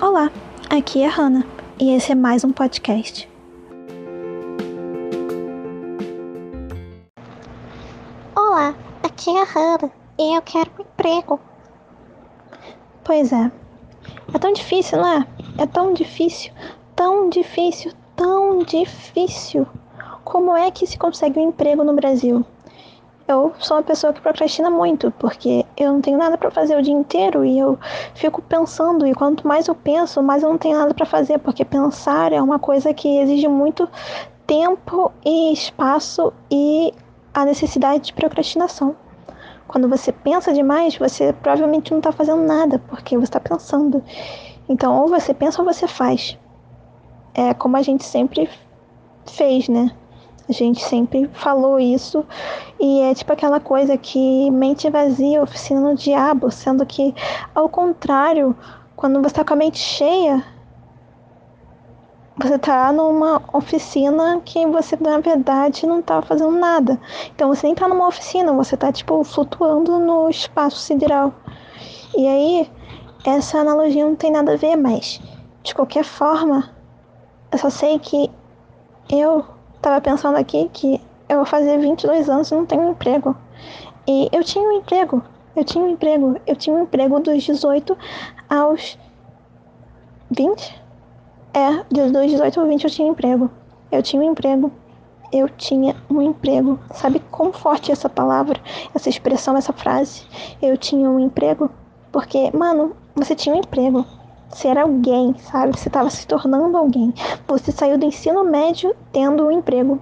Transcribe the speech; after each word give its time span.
Olá, 0.00 0.30
aqui 0.70 1.02
é 1.02 1.08
a 1.08 1.10
Hannah 1.10 1.44
e 1.76 1.90
esse 1.90 2.12
é 2.12 2.14
mais 2.14 2.44
um 2.44 2.52
podcast. 2.52 3.28
Olá, 8.36 8.76
aqui 9.02 9.28
é 9.30 9.42
a 9.42 9.44
Hannah 9.44 9.90
e 10.16 10.36
eu 10.36 10.42
quero 10.42 10.70
um 10.78 10.82
emprego. 10.82 11.40
Pois 13.02 13.32
é, 13.32 13.50
é 14.32 14.38
tão 14.38 14.52
difícil, 14.52 14.98
não 14.98 15.08
é? 15.08 15.26
É 15.58 15.66
tão 15.66 15.92
difícil, 15.92 16.52
tão 16.94 17.28
difícil, 17.28 17.92
tão 18.14 18.60
difícil. 18.60 19.66
Como 20.22 20.56
é 20.56 20.70
que 20.70 20.86
se 20.86 20.96
consegue 20.96 21.40
um 21.40 21.48
emprego 21.48 21.82
no 21.82 21.94
Brasil? 21.94 22.46
Eu 23.28 23.52
sou 23.58 23.76
uma 23.76 23.82
pessoa 23.82 24.12
que 24.12 24.22
procrastina 24.22 24.70
muito, 24.70 25.10
porque 25.18 25.64
eu 25.76 25.92
não 25.92 26.00
tenho 26.00 26.16
nada 26.16 26.38
para 26.38 26.50
fazer 26.50 26.76
o 26.76 26.82
dia 26.82 26.94
inteiro 26.94 27.44
e 27.44 27.58
eu 27.58 27.78
fico 28.14 28.40
pensando, 28.40 29.06
e 29.06 29.14
quanto 29.14 29.46
mais 29.46 29.68
eu 29.68 29.74
penso, 29.74 30.22
mais 30.22 30.42
eu 30.42 30.48
não 30.48 30.56
tenho 30.56 30.78
nada 30.78 30.94
para 30.94 31.04
fazer, 31.04 31.38
porque 31.38 31.62
pensar 31.62 32.32
é 32.32 32.40
uma 32.40 32.58
coisa 32.58 32.94
que 32.94 33.18
exige 33.18 33.46
muito 33.46 33.86
tempo 34.46 35.12
e 35.22 35.52
espaço 35.52 36.32
e 36.50 36.94
a 37.34 37.44
necessidade 37.44 38.04
de 38.04 38.12
procrastinação. 38.14 38.96
Quando 39.66 39.86
você 39.86 40.10
pensa 40.10 40.54
demais, 40.54 40.96
você 40.96 41.34
provavelmente 41.34 41.90
não 41.90 41.98
está 41.98 42.10
fazendo 42.10 42.42
nada, 42.42 42.78
porque 42.88 43.14
você 43.14 43.24
está 43.24 43.38
pensando. 43.38 44.02
Então, 44.66 44.98
ou 44.98 45.08
você 45.08 45.34
pensa 45.34 45.60
ou 45.60 45.66
você 45.70 45.86
faz. 45.86 46.38
É 47.34 47.52
como 47.52 47.76
a 47.76 47.82
gente 47.82 48.04
sempre 48.04 48.48
fez, 49.26 49.68
né? 49.68 49.94
A 50.48 50.52
gente 50.52 50.82
sempre 50.82 51.28
falou 51.34 51.78
isso 51.78 52.24
e 52.80 53.00
é 53.02 53.14
tipo 53.14 53.30
aquela 53.30 53.60
coisa 53.60 53.98
que 53.98 54.50
mente 54.50 54.88
vazia, 54.88 55.42
oficina 55.42 55.80
no 55.80 55.94
diabo, 55.94 56.50
sendo 56.50 56.86
que 56.86 57.14
ao 57.54 57.68
contrário, 57.68 58.56
quando 58.96 59.20
você 59.20 59.26
está 59.26 59.44
com 59.44 59.52
a 59.52 59.56
mente 59.56 59.78
cheia, 59.78 60.42
você 62.38 62.54
está 62.54 62.90
numa 62.92 63.42
oficina 63.52 64.40
que 64.42 64.64
você 64.66 64.96
na 64.98 65.18
verdade 65.18 65.86
não 65.86 66.00
está 66.00 66.22
fazendo 66.22 66.52
nada. 66.52 66.98
Então 67.34 67.48
você 67.48 67.66
nem 67.66 67.74
está 67.74 67.86
numa 67.86 68.08
oficina, 68.08 68.52
você 68.52 68.74
está 68.74 68.90
tipo 68.90 69.22
flutuando 69.24 69.98
no 69.98 70.30
espaço 70.30 70.78
sideral. 70.78 71.34
E 72.16 72.26
aí 72.26 72.70
essa 73.22 73.58
analogia 73.58 74.06
não 74.06 74.16
tem 74.16 74.30
nada 74.30 74.54
a 74.54 74.56
ver, 74.56 74.76
mas 74.76 75.20
de 75.62 75.74
qualquer 75.74 76.04
forma, 76.04 76.70
eu 77.52 77.58
só 77.58 77.68
sei 77.68 77.98
que 77.98 78.30
eu 79.10 79.57
Tava 79.88 80.02
pensando 80.02 80.36
aqui 80.36 80.68
que 80.70 81.00
eu 81.30 81.36
vou 81.36 81.46
fazer 81.46 81.78
22 81.78 82.28
anos 82.28 82.50
e 82.50 82.54
não 82.54 82.66
tenho 82.66 82.90
emprego. 82.90 83.34
E 84.06 84.28
eu 84.30 84.44
tinha 84.44 84.62
um 84.68 84.72
emprego. 84.72 85.22
Eu 85.56 85.64
tinha 85.64 85.82
um 85.82 85.88
emprego. 85.88 86.36
Eu 86.46 86.54
tinha 86.56 86.76
um 86.76 86.82
emprego 86.82 87.18
dos 87.20 87.42
18 87.42 87.96
aos 88.50 88.98
20? 90.30 90.82
É, 91.54 91.84
dos 91.90 92.12
18 92.12 92.60
aos 92.60 92.68
20 92.68 92.84
eu 92.84 92.90
tinha 92.90 93.08
emprego. 93.08 93.50
Eu 93.90 94.02
tinha 94.02 94.20
um 94.20 94.30
emprego. 94.30 94.70
Eu 95.32 95.48
tinha 95.48 95.96
um 96.10 96.20
emprego. 96.20 96.78
Sabe 96.92 97.22
como 97.30 97.54
forte 97.54 97.90
é 97.90 97.92
essa 97.92 98.10
palavra, 98.10 98.60
essa 98.94 99.08
expressão, 99.08 99.56
essa 99.56 99.72
frase? 99.72 100.26
Eu 100.60 100.76
tinha 100.76 101.08
um 101.08 101.18
emprego. 101.18 101.70
Porque, 102.12 102.54
mano, 102.54 102.94
você 103.16 103.34
tinha 103.34 103.54
um 103.54 103.58
emprego 103.58 104.04
ser 104.50 104.78
alguém, 104.78 105.34
sabe? 105.38 105.78
Você 105.78 105.88
estava 105.88 106.10
se 106.10 106.26
tornando 106.26 106.76
alguém. 106.76 107.12
Você 107.46 107.72
saiu 107.72 107.98
do 107.98 108.06
ensino 108.06 108.44
médio 108.44 108.94
tendo 109.12 109.46
um 109.46 109.50
emprego. 109.50 110.00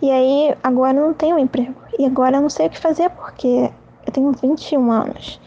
E 0.00 0.10
aí, 0.10 0.54
agora 0.62 0.96
eu 0.96 1.06
não 1.06 1.14
tenho 1.14 1.36
um 1.36 1.38
emprego. 1.38 1.74
E 1.98 2.04
agora 2.04 2.36
eu 2.36 2.42
não 2.42 2.50
sei 2.50 2.66
o 2.66 2.70
que 2.70 2.78
fazer 2.78 3.10
porque 3.10 3.70
eu 4.06 4.12
tenho 4.12 4.32
21 4.32 4.90
anos. 4.90 5.40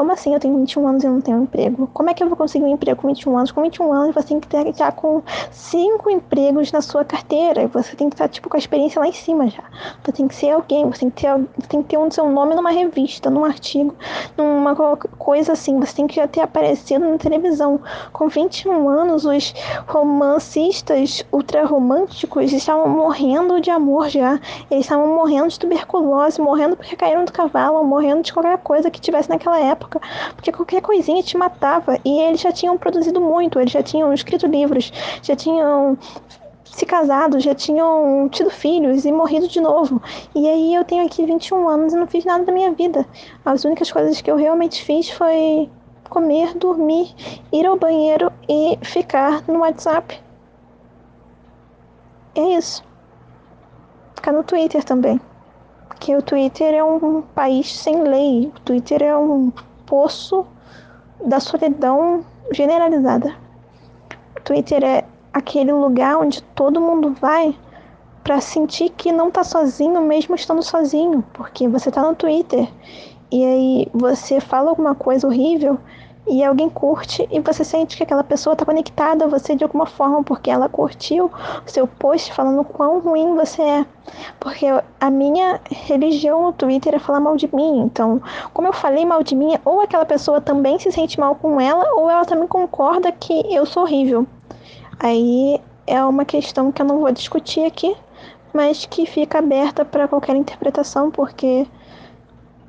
Como 0.00 0.12
assim 0.12 0.32
eu 0.32 0.40
tenho 0.40 0.56
21 0.56 0.88
anos 0.88 1.04
e 1.04 1.06
não 1.06 1.20
tenho 1.20 1.36
um 1.36 1.42
emprego? 1.42 1.86
Como 1.92 2.08
é 2.08 2.14
que 2.14 2.22
eu 2.22 2.28
vou 2.28 2.34
conseguir 2.34 2.64
um 2.64 2.68
emprego 2.68 3.02
com 3.02 3.08
21 3.08 3.36
anos? 3.36 3.52
Com 3.52 3.60
21 3.60 3.92
anos 3.92 4.14
você 4.14 4.28
tem 4.28 4.40
que 4.40 4.48
ter 4.48 4.74
já 4.74 4.90
com 4.90 5.22
cinco 5.50 6.08
empregos 6.08 6.72
na 6.72 6.80
sua 6.80 7.04
carteira. 7.04 7.68
Você 7.68 7.94
tem 7.94 8.08
que 8.08 8.14
estar 8.14 8.26
tipo 8.26 8.48
com 8.48 8.56
a 8.56 8.58
experiência 8.58 8.98
lá 8.98 9.06
em 9.06 9.12
cima 9.12 9.50
já. 9.50 9.62
Você 10.02 10.12
tem 10.12 10.26
que 10.26 10.34
ser 10.34 10.52
alguém, 10.52 10.86
você 10.86 11.00
tem 11.00 11.10
que 11.10 11.20
ter, 11.20 11.28
você 11.54 11.68
tem 11.68 11.82
que 11.82 11.88
ter 11.90 11.98
um 11.98 12.10
seu 12.10 12.30
nome 12.30 12.54
numa 12.54 12.70
revista, 12.70 13.28
num 13.28 13.44
artigo, 13.44 13.94
numa 14.38 14.74
coisa 14.74 15.52
assim. 15.52 15.78
Você 15.78 15.96
tem 15.96 16.06
que 16.06 16.16
já 16.16 16.26
ter 16.26 16.40
aparecido 16.40 17.06
na 17.06 17.18
televisão. 17.18 17.78
Com 18.10 18.26
21 18.26 18.88
anos, 18.88 19.26
os 19.26 19.52
romancistas 19.86 21.26
ultra 21.30 21.66
românticos 21.66 22.54
estavam 22.54 22.88
morrendo 22.88 23.60
de 23.60 23.68
amor 23.68 24.08
já. 24.08 24.40
Eles 24.70 24.86
estavam 24.86 25.14
morrendo 25.14 25.48
de 25.48 25.58
tuberculose, 25.58 26.40
morrendo 26.40 26.74
porque 26.74 26.96
caíram 26.96 27.26
do 27.26 27.32
cavalo, 27.32 27.84
morrendo 27.84 28.22
de 28.22 28.32
qualquer 28.32 28.56
coisa 28.56 28.90
que 28.90 28.98
tivesse 28.98 29.28
naquela 29.28 29.60
época 29.60 29.89
época, 29.90 30.00
porque 30.34 30.52
qualquer 30.52 30.80
coisinha 30.80 31.22
te 31.22 31.36
matava. 31.36 31.98
E 32.04 32.20
eles 32.20 32.40
já 32.40 32.52
tinham 32.52 32.78
produzido 32.78 33.20
muito, 33.20 33.58
eles 33.58 33.72
já 33.72 33.82
tinham 33.82 34.12
escrito 34.12 34.46
livros, 34.46 34.92
já 35.22 35.34
tinham 35.34 35.98
se 36.64 36.86
casado, 36.86 37.40
já 37.40 37.54
tinham 37.54 38.28
tido 38.30 38.48
filhos 38.48 39.04
e 39.04 39.10
morrido 39.10 39.48
de 39.48 39.60
novo. 39.60 40.00
E 40.34 40.48
aí 40.48 40.74
eu 40.74 40.84
tenho 40.84 41.04
aqui 41.04 41.26
21 41.26 41.68
anos 41.68 41.92
e 41.92 41.96
não 41.96 42.06
fiz 42.06 42.24
nada 42.24 42.44
da 42.44 42.52
minha 42.52 42.72
vida. 42.72 43.04
As 43.44 43.64
únicas 43.64 43.90
coisas 43.90 44.20
que 44.20 44.30
eu 44.30 44.36
realmente 44.36 44.84
fiz 44.84 45.10
foi 45.10 45.68
comer, 46.08 46.54
dormir, 46.54 47.14
ir 47.52 47.66
ao 47.66 47.76
banheiro 47.76 48.32
e 48.48 48.78
ficar 48.82 49.42
no 49.48 49.60
WhatsApp. 49.60 50.20
É 52.36 52.56
isso. 52.56 52.84
Ficar 54.14 54.32
no 54.32 54.44
Twitter 54.44 54.84
também. 54.84 55.20
Porque 55.88 56.14
o 56.14 56.22
Twitter 56.22 56.72
é 56.72 56.82
um 56.82 57.22
país 57.34 57.76
sem 57.76 58.02
lei. 58.02 58.46
O 58.46 58.60
Twitter 58.60 59.02
é 59.02 59.16
um 59.16 59.52
poço 59.90 60.46
da 61.26 61.40
solidão 61.40 62.24
generalizada. 62.52 63.34
O 64.36 64.40
Twitter 64.42 64.84
é 64.84 65.04
aquele 65.32 65.72
lugar 65.72 66.16
onde 66.16 66.42
todo 66.54 66.80
mundo 66.80 67.12
vai 67.20 67.54
para 68.22 68.40
sentir 68.40 68.90
que 68.90 69.10
não 69.10 69.30
tá 69.30 69.42
sozinho 69.42 70.00
mesmo 70.02 70.36
estando 70.36 70.62
sozinho, 70.62 71.24
porque 71.32 71.66
você 71.66 71.90
tá 71.90 72.02
no 72.02 72.14
Twitter 72.14 72.68
e 73.32 73.44
aí 73.44 73.88
você 73.92 74.40
fala 74.40 74.70
alguma 74.70 74.94
coisa 74.94 75.26
horrível 75.26 75.76
e 76.26 76.44
alguém 76.44 76.68
curte 76.68 77.26
e 77.30 77.40
você 77.40 77.64
sente 77.64 77.96
que 77.96 78.02
aquela 78.02 78.22
pessoa 78.22 78.52
está 78.52 78.64
conectada 78.64 79.24
a 79.24 79.28
você 79.28 79.54
de 79.56 79.64
alguma 79.64 79.86
forma 79.86 80.22
porque 80.22 80.50
ela 80.50 80.68
curtiu 80.68 81.30
o 81.66 81.70
seu 81.70 81.86
post 81.86 82.32
falando 82.32 82.62
quão 82.64 83.00
ruim 83.00 83.34
você 83.34 83.62
é. 83.62 83.86
Porque 84.38 84.66
a 85.00 85.10
minha 85.10 85.60
religião 85.70 86.42
no 86.42 86.52
Twitter 86.52 86.94
é 86.94 86.98
falar 86.98 87.20
mal 87.20 87.36
de 87.36 87.52
mim. 87.54 87.80
Então, 87.80 88.20
como 88.52 88.68
eu 88.68 88.72
falei 88.72 89.04
mal 89.04 89.22
de 89.22 89.34
mim, 89.34 89.56
ou 89.64 89.80
aquela 89.80 90.04
pessoa 90.04 90.40
também 90.40 90.78
se 90.78 90.92
sente 90.92 91.18
mal 91.18 91.34
com 91.34 91.60
ela, 91.60 91.84
ou 91.94 92.10
ela 92.10 92.24
também 92.24 92.46
concorda 92.46 93.10
que 93.10 93.42
eu 93.52 93.64
sou 93.64 93.82
horrível. 93.84 94.26
Aí 94.98 95.60
é 95.86 96.04
uma 96.04 96.24
questão 96.24 96.70
que 96.70 96.82
eu 96.82 96.86
não 96.86 97.00
vou 97.00 97.10
discutir 97.10 97.64
aqui, 97.64 97.96
mas 98.52 98.84
que 98.86 99.06
fica 99.06 99.38
aberta 99.38 99.84
para 99.84 100.06
qualquer 100.06 100.36
interpretação, 100.36 101.10
porque 101.10 101.66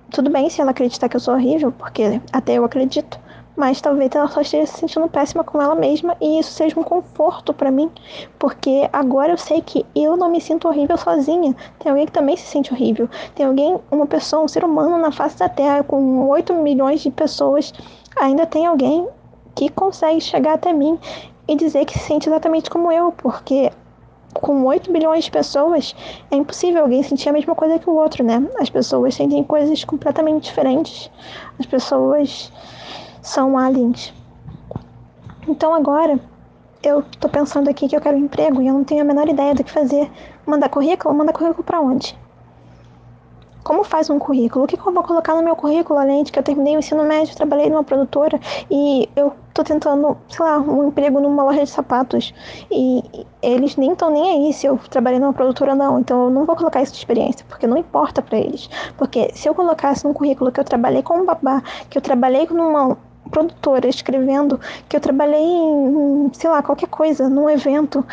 tudo 0.10 0.30
bem 0.30 0.50
se 0.50 0.62
ela 0.62 0.72
acreditar 0.72 1.10
que 1.10 1.16
eu 1.16 1.20
sou 1.20 1.34
horrível, 1.34 1.72
porque 1.72 2.22
até 2.32 2.54
eu 2.54 2.66
acredito 2.66 3.20
mas 3.62 3.80
talvez 3.80 4.10
ela 4.16 4.28
só 4.28 4.42
esteja 4.42 4.66
se 4.66 4.80
sentindo 4.80 5.08
péssima 5.08 5.44
com 5.44 5.62
ela 5.62 5.76
mesma 5.76 6.18
e 6.20 6.40
isso 6.40 6.52
seja 6.52 6.80
um 6.80 6.82
conforto 6.82 7.54
para 7.54 7.70
mim, 7.70 7.92
porque 8.40 8.90
agora 8.92 9.34
eu 9.34 9.38
sei 9.38 9.62
que 9.62 9.86
eu 9.96 10.18
não 10.18 10.32
me 10.32 10.42
sinto 10.42 10.68
horrível 10.68 10.98
sozinha. 10.98 11.56
Tem 11.78 11.92
alguém 11.92 12.08
que 12.08 12.12
também 12.12 12.36
se 12.36 12.48
sente 12.48 12.74
horrível. 12.74 13.08
Tem 13.36 13.46
alguém, 13.46 13.80
uma 13.92 14.08
pessoa, 14.08 14.44
um 14.44 14.48
ser 14.48 14.66
humano 14.66 14.98
na 14.98 15.12
face 15.12 15.38
da 15.38 15.48
Terra 15.48 15.84
com 15.84 16.28
8 16.28 16.56
milhões 16.56 17.02
de 17.02 17.12
pessoas, 17.12 17.72
ainda 18.20 18.48
tem 18.48 18.66
alguém 18.66 19.08
que 19.54 19.70
consegue 19.70 20.20
chegar 20.20 20.56
até 20.56 20.74
mim 20.74 20.98
e 21.48 21.56
dizer 21.56 21.86
que 21.86 21.94
se 21.94 22.06
sente 22.06 22.28
exatamente 22.28 22.68
como 22.68 22.92
eu, 22.92 23.12
porque 23.12 23.72
com 24.34 24.66
8 24.66 24.92
bilhões 24.92 25.26
de 25.26 25.32
pessoas, 25.32 25.96
é 26.32 26.36
impossível 26.36 26.82
alguém 26.82 27.04
sentir 27.04 27.30
a 27.30 27.34
mesma 27.34 27.54
coisa 27.54 27.78
que 27.78 27.88
o 27.88 27.94
outro, 27.94 28.24
né? 28.24 28.44
As 28.60 28.72
pessoas 28.72 29.14
sentem 29.14 29.44
coisas 29.44 29.84
completamente 29.84 30.46
diferentes. 30.46 31.12
As 31.60 31.68
pessoas 31.68 32.52
são 33.22 33.58
aliens. 33.58 34.14
Então 35.48 35.74
agora 35.74 36.20
eu 36.84 37.04
tô 37.20 37.30
pensando 37.30 37.70
aqui 37.70 37.88
que 37.88 37.96
eu 37.96 38.02
quero 38.02 38.18
um 38.18 38.22
emprego 38.22 38.62
e 38.62 38.68
eu 38.68 38.74
não 38.74 38.84
tenho 38.84 39.02
a 39.02 39.06
menor 39.06 39.28
ideia 39.28 39.54
do 39.54 39.64
que 39.64 39.72
fazer. 39.72 40.10
Mandar 40.46 40.70
currículo? 40.70 41.14
Mandar 41.14 41.34
currículo 41.34 41.64
para 41.64 41.80
onde? 41.80 42.18
Como 43.64 43.84
faz 43.84 44.10
um 44.10 44.18
currículo? 44.18 44.66
O 44.66 44.68
que, 44.68 44.76
que, 44.76 44.88
eu 44.88 44.92
vou 44.92 45.04
colocar 45.04 45.36
no 45.36 45.44
meu 45.44 45.56
currículo, 45.56 46.00
além 46.00 46.24
de 46.24 46.32
que 46.32 46.40
eu 46.40 46.44
terminei 46.44 46.76
o 46.76 46.80
ensino 46.80 47.04
médio, 47.04 47.36
trabalhei 47.36 47.70
numa 47.70 47.84
produtora 47.84 48.40
e 48.72 49.08
eu 49.16 49.34
tô 49.54 49.64
tentando, 49.64 50.18
sei 50.28 50.44
lá, 50.44 50.58
um 50.58 50.88
emprego 50.88 51.20
numa 51.20 51.44
loja 51.44 51.64
de 51.64 51.70
sapatos. 51.70 52.34
E 52.72 53.04
eles 53.42 53.76
nem 53.78 53.92
estão 53.92 54.10
nem 54.10 54.48
aí 54.48 54.54
se 54.54 54.66
eu 54.66 54.80
trabalhei 54.90 55.20
numa 55.20 55.34
produtora 55.34 55.74
ou 55.74 55.78
não. 55.78 56.00
Então 56.00 56.24
eu 56.24 56.30
não 56.32 56.46
vou 56.46 56.56
colocar 56.56 56.82
essa 56.82 56.94
experiência, 56.94 57.46
porque 57.48 57.68
não 57.68 57.78
importa 57.78 58.20
para 58.22 58.40
eles. 58.40 58.68
Porque 58.98 59.32
se 59.36 59.48
eu 59.48 59.54
colocasse 59.54 60.08
no 60.08 60.14
currículo 60.14 60.52
que 60.52 60.60
eu 60.60 60.64
trabalhei 60.64 61.04
como 61.04 61.24
babá, 61.24 61.62
que 61.88 62.00
eu 62.00 62.02
trabalhei 62.02 62.48
numa 62.48 62.98
produtora 63.30 63.88
escrevendo 63.88 64.60
que 64.90 64.96
eu 64.96 65.00
trabalhei 65.00 65.42
em, 65.42 66.30
sei 66.34 66.50
lá, 66.50 66.62
qualquer 66.62 66.88
coisa, 66.88 67.30
num 67.30 67.50
evento, 67.50 68.06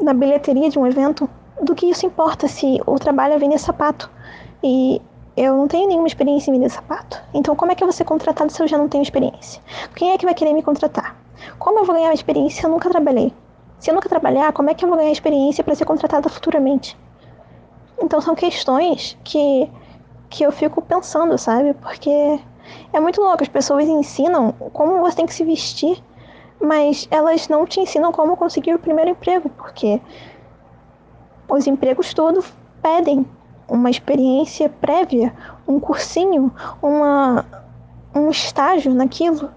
na 0.00 0.12
bilheteria 0.12 0.68
de 0.68 0.78
um 0.78 0.86
evento, 0.86 1.28
do 1.62 1.74
que 1.74 1.86
isso 1.86 2.04
importa 2.04 2.48
se 2.48 2.80
o 2.86 2.98
trabalho 2.98 3.34
é 3.34 3.38
vender 3.38 3.58
sapato. 3.58 4.10
E 4.62 5.00
eu 5.36 5.56
não 5.56 5.68
tenho 5.68 5.88
nenhuma 5.88 6.06
experiência 6.06 6.50
em 6.50 6.54
vender 6.54 6.70
sapato. 6.70 7.22
Então, 7.32 7.54
como 7.54 7.72
é 7.72 7.74
que 7.74 7.82
eu 7.82 7.86
vou 7.86 7.92
ser 7.92 8.04
contratado 8.04 8.50
se 8.50 8.62
eu 8.62 8.66
já 8.66 8.78
não 8.78 8.88
tenho 8.88 9.02
experiência? 9.02 9.62
Quem 9.94 10.12
é 10.12 10.18
que 10.18 10.24
vai 10.24 10.34
querer 10.34 10.52
me 10.52 10.62
contratar? 10.62 11.16
Como 11.58 11.78
eu 11.78 11.84
vou 11.84 11.94
ganhar 11.94 12.12
experiência 12.12 12.60
se 12.60 12.66
eu 12.66 12.70
nunca 12.70 12.88
trabalhei? 12.88 13.32
Se 13.78 13.90
eu 13.90 13.94
nunca 13.94 14.08
trabalhar, 14.08 14.52
como 14.52 14.70
é 14.70 14.74
que 14.74 14.84
eu 14.84 14.88
vou 14.88 14.96
ganhar 14.96 15.12
experiência 15.12 15.62
para 15.62 15.74
ser 15.74 15.84
contratada 15.84 16.28
futuramente? 16.28 16.96
Então 18.02 18.20
são 18.20 18.34
questões 18.34 19.16
que, 19.22 19.70
que 20.30 20.44
eu 20.44 20.52
fico 20.52 20.80
pensando, 20.80 21.36
sabe? 21.36 21.74
Porque 21.74 22.40
é 22.92 23.00
muito 23.00 23.20
louco, 23.20 23.42
as 23.42 23.48
pessoas 23.48 23.86
ensinam 23.86 24.52
como 24.72 25.00
você 25.00 25.16
tem 25.16 25.26
que 25.26 25.34
se 25.34 25.44
vestir, 25.44 26.02
mas 26.60 27.06
elas 27.10 27.48
não 27.48 27.66
te 27.66 27.80
ensinam 27.80 28.12
como 28.12 28.36
conseguir 28.36 28.74
o 28.74 28.78
primeiro 28.78 29.10
emprego, 29.10 29.48
porque 29.50 30.00
os 31.48 31.66
empregos 31.66 32.12
todos 32.14 32.52
pedem 32.82 33.26
uma 33.68 33.90
experiência 33.90 34.68
prévia, 34.68 35.32
um 35.66 35.80
cursinho, 35.80 36.52
uma, 36.80 37.44
um 38.14 38.30
estágio 38.30 38.94
naquilo. 38.94 39.50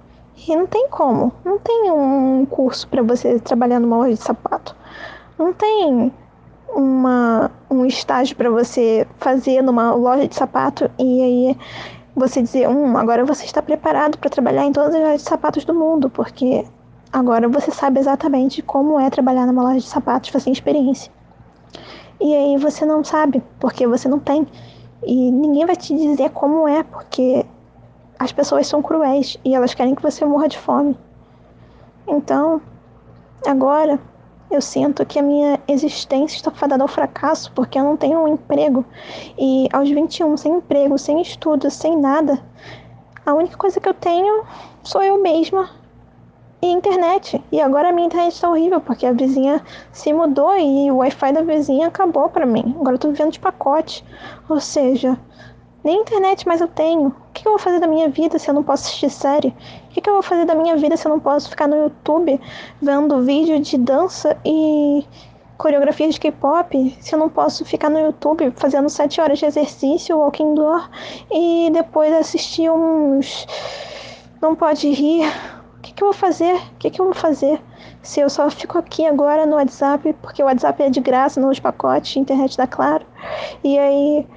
E 0.47 0.55
não 0.55 0.65
tem 0.65 0.87
como. 0.89 1.33
Não 1.43 1.59
tem 1.59 1.91
um 1.91 2.45
curso 2.45 2.87
para 2.87 3.03
você 3.03 3.39
trabalhar 3.39 3.79
numa 3.79 3.97
loja 3.97 4.15
de 4.15 4.23
sapato. 4.23 4.75
Não 5.37 5.53
tem 5.53 6.11
uma, 6.73 7.51
um 7.69 7.85
estágio 7.85 8.35
para 8.35 8.49
você 8.49 9.07
fazer 9.17 9.61
numa 9.61 9.93
loja 9.93 10.27
de 10.27 10.35
sapato 10.35 10.89
e 10.97 11.21
aí 11.21 11.57
você 12.19 12.41
dizer, 12.41 12.67
hum, 12.69 12.97
agora 12.97 13.25
você 13.25 13.45
está 13.45 13.61
preparado 13.61 14.17
para 14.17 14.29
trabalhar 14.29 14.65
em 14.65 14.71
todas 14.71 14.93
as 14.93 15.01
lojas 15.01 15.23
de 15.23 15.29
sapatos 15.29 15.65
do 15.65 15.73
mundo, 15.73 16.09
porque 16.09 16.65
agora 17.11 17.47
você 17.47 17.71
sabe 17.71 17.99
exatamente 17.99 18.61
como 18.61 18.99
é 18.99 19.09
trabalhar 19.09 19.45
numa 19.45 19.63
loja 19.63 19.79
de 19.79 19.87
sapatos, 19.87 20.29
você 20.29 20.45
tem 20.45 20.53
experiência. 20.53 21.11
E 22.19 22.35
aí 22.35 22.57
você 22.57 22.85
não 22.85 23.03
sabe, 23.03 23.41
porque 23.59 23.87
você 23.87 24.07
não 24.09 24.19
tem. 24.19 24.45
E 25.03 25.31
ninguém 25.31 25.65
vai 25.65 25.75
te 25.75 25.95
dizer 25.95 26.31
como 26.31 26.67
é, 26.67 26.83
porque 26.83 27.45
as 28.19 28.33
pessoas 28.33 28.67
são 28.67 28.81
cruéis 28.81 29.37
e 29.45 29.55
elas 29.55 29.73
querem 29.73 29.95
que 29.95 30.01
você 30.01 30.25
morra 30.25 30.49
de 30.49 30.57
fome. 30.57 30.97
Então, 32.05 32.61
agora 33.47 33.99
eu 34.51 34.61
sinto 34.61 35.05
que 35.05 35.19
a 35.19 35.23
minha 35.23 35.59
existência 35.67 36.37
está 36.37 36.51
fadada 36.51 36.83
ao 36.83 36.87
fracasso 36.87 37.51
porque 37.53 37.77
eu 37.77 37.83
não 37.83 37.95
tenho 37.95 38.19
um 38.19 38.27
emprego. 38.27 38.83
E 39.37 39.67
aos 39.71 39.89
21, 39.89 40.35
sem 40.37 40.53
emprego, 40.53 40.97
sem 40.97 41.21
estudo, 41.21 41.69
sem 41.69 41.97
nada, 41.97 42.41
a 43.25 43.33
única 43.33 43.57
coisa 43.57 43.79
que 43.79 43.87
eu 43.87 43.93
tenho 43.93 44.43
sou 44.83 45.03
eu 45.03 45.21
mesma 45.21 45.69
e 46.61 46.67
internet. 46.67 47.41
E 47.51 47.61
agora 47.61 47.89
a 47.89 47.91
minha 47.91 48.07
internet 48.07 48.33
está 48.33 48.49
horrível 48.49 48.81
porque 48.81 49.05
a 49.05 49.13
vizinha 49.13 49.63
se 49.91 50.11
mudou 50.11 50.57
e 50.57 50.89
o 50.91 50.97
Wi-Fi 50.97 51.31
da 51.31 51.41
vizinha 51.41 51.87
acabou 51.87 52.27
para 52.29 52.45
mim. 52.45 52.75
Agora 52.79 52.95
eu 52.95 52.99
tô 52.99 53.09
vivendo 53.09 53.31
de 53.31 53.39
pacote. 53.39 54.03
Ou 54.49 54.59
seja, 54.59 55.17
nem 55.83 56.01
internet 56.01 56.47
mais 56.47 56.61
eu 56.61 56.67
tenho. 56.67 57.07
O 57.07 57.13
que 57.33 57.47
eu 57.47 57.53
vou 57.53 57.59
fazer 57.59 57.79
da 57.79 57.87
minha 57.87 58.09
vida 58.09 58.37
se 58.37 58.49
eu 58.49 58.53
não 58.53 58.63
posso 58.63 58.85
assistir 58.85 59.09
série? 59.09 59.55
O 59.89 59.89
que 59.89 60.09
eu 60.09 60.13
vou 60.13 60.23
fazer 60.23 60.45
da 60.45 60.55
minha 60.55 60.75
vida 60.75 60.97
se 60.97 61.07
eu 61.07 61.09
não 61.09 61.19
posso 61.19 61.49
ficar 61.49 61.67
no 61.67 61.75
YouTube 61.75 62.39
vendo 62.81 63.21
vídeo 63.23 63.59
de 63.59 63.77
dança 63.77 64.37
e 64.45 65.05
coreografia 65.57 66.09
de 66.09 66.19
K-pop? 66.19 66.97
Se 66.99 67.15
eu 67.15 67.19
não 67.19 67.29
posso 67.29 67.63
ficar 67.63 67.89
no 67.89 67.99
YouTube 67.99 68.51
fazendo 68.57 68.89
sete 68.89 69.21
horas 69.21 69.39
de 69.39 69.45
exercício, 69.45 70.17
walking 70.17 70.53
door, 70.53 70.89
e 71.31 71.69
depois 71.71 72.13
assistir 72.13 72.69
uns. 72.69 73.47
Não 74.41 74.55
pode 74.55 74.89
rir. 74.89 75.27
O 75.77 75.81
que, 75.81 75.93
que 75.93 76.03
eu 76.03 76.07
vou 76.07 76.13
fazer? 76.13 76.55
O 76.55 76.75
que, 76.77 76.89
que 76.89 76.99
eu 76.99 77.05
vou 77.05 77.13
fazer? 77.13 77.61
Se 78.01 78.19
eu 78.19 78.29
só 78.29 78.49
fico 78.49 78.77
aqui 78.77 79.05
agora 79.05 79.45
no 79.45 79.55
WhatsApp, 79.55 80.13
porque 80.21 80.41
o 80.41 80.45
WhatsApp 80.45 80.83
é 80.83 80.89
de 80.89 80.99
graça 80.99 81.39
nos 81.39 81.59
pacotes, 81.59 82.17
internet 82.17 82.57
da 82.57 82.67
Claro. 82.67 83.05
E 83.63 83.77
aí 83.77 84.27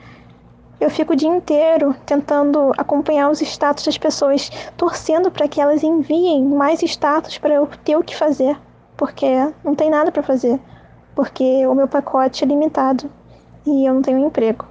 eu 0.82 0.90
fico 0.90 1.12
o 1.12 1.16
dia 1.16 1.28
inteiro 1.28 1.94
tentando 2.04 2.72
acompanhar 2.76 3.30
os 3.30 3.40
status 3.40 3.84
das 3.84 3.96
pessoas, 3.96 4.50
torcendo 4.76 5.30
para 5.30 5.46
que 5.46 5.60
elas 5.60 5.84
enviem 5.84 6.44
mais 6.44 6.82
status 6.82 7.38
para 7.38 7.54
eu 7.54 7.68
ter 7.84 7.96
o 7.96 8.02
que 8.02 8.16
fazer, 8.16 8.58
porque 8.96 9.26
não 9.62 9.76
tem 9.76 9.88
nada 9.88 10.10
para 10.10 10.24
fazer, 10.24 10.60
porque 11.14 11.64
o 11.66 11.74
meu 11.74 11.86
pacote 11.86 12.42
é 12.42 12.46
limitado 12.46 13.08
e 13.64 13.86
eu 13.86 13.94
não 13.94 14.02
tenho 14.02 14.18
emprego 14.18 14.66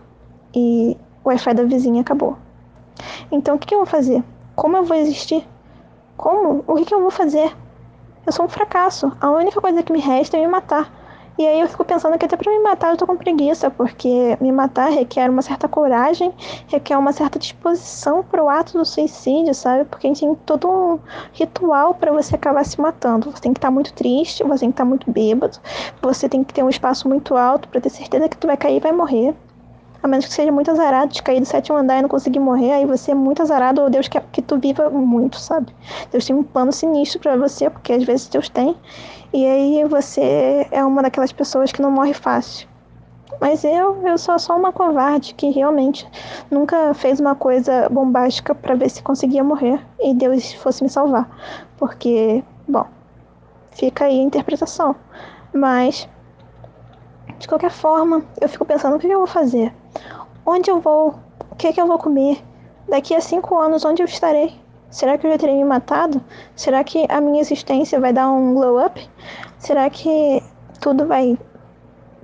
e 0.54 0.98
o 1.24 1.30
Wi-Fi 1.30 1.54
da 1.54 1.64
vizinha 1.64 2.02
acabou. 2.02 2.38
Então 3.32 3.56
o 3.56 3.60
que, 3.60 3.74
eu 3.74 3.80
vou 3.80 3.88
fazer? 3.88 4.22
Como 4.54 4.76
eu 4.76 4.84
vou 4.84 4.98
existir? 4.98 5.48
Como? 6.18 6.64
O 6.68 6.76
que 6.76 6.94
eu 6.94 7.00
vou 7.00 7.12
fazer? 7.12 7.56
Eu 8.26 8.34
sou 8.34 8.46
um 8.46 8.50
fracasso. 8.50 9.12
A 9.22 9.32
única 9.32 9.62
coisa 9.62 9.82
que 9.82 9.94
me 9.94 10.00
resta 10.00 10.36
é 10.36 10.42
me 10.42 10.48
matar. 10.48 10.92
E 11.42 11.48
aí 11.48 11.60
eu 11.60 11.68
fico 11.68 11.84
pensando 11.84 12.20
que 12.20 12.26
até 12.26 12.38
para 12.38 12.52
me 12.52 12.60
matar 12.60 12.92
eu 12.92 12.98
tô 12.98 13.08
com 13.08 13.18
preguiça, 13.18 13.72
porque 13.72 14.38
me 14.40 14.52
matar 14.52 14.92
requer 14.92 15.28
uma 15.28 15.42
certa 15.42 15.68
coragem, 15.68 16.32
requer 16.68 16.96
uma 16.96 17.12
certa 17.12 17.40
disposição 17.40 18.24
pro 18.24 18.48
ato 18.48 18.78
do 18.78 18.86
suicídio, 18.86 19.52
sabe? 19.56 19.86
Porque 19.86 20.06
a 20.06 20.10
gente 20.12 20.20
tem 20.20 20.36
todo 20.46 20.70
um 20.70 21.00
ritual 21.34 21.96
para 21.96 22.12
você 22.12 22.36
acabar 22.36 22.64
se 22.64 22.80
matando. 22.80 23.32
Você 23.32 23.42
tem 23.42 23.54
que 23.54 23.58
estar 23.58 23.70
tá 23.70 23.74
muito 23.74 23.92
triste, 23.92 24.44
você 24.44 24.60
tem 24.60 24.70
que 24.70 24.74
estar 24.74 24.84
tá 24.84 24.90
muito 24.90 25.10
bêbado, 25.10 25.58
você 26.00 26.30
tem 26.30 26.44
que 26.44 26.54
ter 26.54 26.64
um 26.64 26.70
espaço 26.70 27.10
muito 27.10 27.36
alto 27.36 27.68
para 27.70 27.82
ter 27.82 27.90
certeza 27.90 28.30
que 28.30 28.38
tu 28.38 28.46
vai 28.46 28.56
cair 28.56 28.78
e 28.78 28.80
vai 28.80 28.92
morrer. 28.92 29.36
A 30.04 30.08
menos 30.08 30.26
que 30.26 30.34
seja 30.34 30.52
muito 30.52 30.72
azarado 30.72 31.14
de 31.14 31.22
cair 31.22 31.40
do 31.40 31.46
sétimo 31.46 31.78
andar 31.78 32.00
e 32.00 32.02
não 32.02 32.10
conseguir 32.10 32.40
morrer, 32.40 32.72
aí 32.72 32.86
você 32.86 33.12
é 33.12 33.16
muito 33.16 33.42
azarado, 33.42 33.82
ou 33.82 33.90
Deus 33.90 34.08
quer 34.08 34.24
que 34.32 34.42
tu 34.42 34.58
viva 34.58 34.90
muito, 34.90 35.38
sabe? 35.38 35.74
Deus 36.12 36.26
tem 36.26 36.36
um 36.36 36.44
plano 36.44 36.72
sinistro 36.72 37.20
para 37.20 37.38
você, 37.38 37.70
porque 37.70 37.94
às 37.94 38.04
vezes 38.04 38.28
Deus 38.28 38.50
tem. 38.50 38.76
E 39.32 39.46
aí 39.46 39.86
você 39.86 40.68
é 40.72 40.84
uma 40.84 41.02
daquelas 41.02 41.32
pessoas 41.32 41.72
que 41.72 41.82
não 41.82 41.92
morre 41.92 42.14
fácil. 42.14 42.68
Mas 43.40 43.64
eu, 43.64 44.06
eu 44.06 44.18
sou 44.18 44.38
só 44.38 44.58
uma 44.58 44.72
covarde 44.74 45.34
que 45.34 45.50
realmente 45.50 46.08
nunca 46.50 46.94
fez 46.94 47.20
uma 47.20 47.36
coisa 47.36 47.88
bombástica 47.90 48.54
para 48.54 48.76
ver 48.76 48.90
se 48.90 49.02
conseguia 49.02 49.44
morrer 49.44 49.80
e 50.00 50.14
Deus 50.14 50.54
fosse 50.54 50.84
me 50.84 50.90
salvar. 50.90 51.30
Porque, 51.78 52.44
bom, 52.68 52.86
fica 53.72 54.06
aí 54.06 54.20
a 54.20 54.24
interpretação. 54.24 54.96
Mas, 55.54 56.08
de 57.40 57.48
qualquer 57.48 57.72
forma, 57.72 58.24
eu 58.40 58.50
fico 58.50 58.66
pensando: 58.66 58.96
o 58.96 59.00
que 59.00 59.08
eu 59.08 59.18
vou 59.18 59.28
fazer? 59.28 59.74
Onde 60.54 60.70
eu 60.70 60.82
vou? 60.82 61.16
O 61.50 61.56
que, 61.56 61.68
é 61.68 61.72
que 61.72 61.80
eu 61.80 61.88
vou 61.88 61.98
comer? 61.98 62.44
Daqui 62.90 63.16
a 63.16 63.22
cinco 63.22 63.58
anos, 63.58 63.86
onde 63.86 64.02
eu 64.02 64.06
estarei? 64.06 64.54
Será 64.90 65.18
que 65.18 65.26
eu 65.26 65.32
já 65.32 65.38
teria 65.38 65.56
me 65.56 65.64
matado? 65.64 66.22
Será 66.58 66.84
que 66.84 67.06
a 67.08 67.22
minha 67.22 67.40
existência 67.40 68.02
vai 68.02 68.12
dar 68.12 68.30
um 68.30 68.54
glow 68.54 68.86
up? 68.86 69.10
Será 69.58 69.90
que 69.90 70.44
tudo 70.82 71.08
vai 71.08 71.40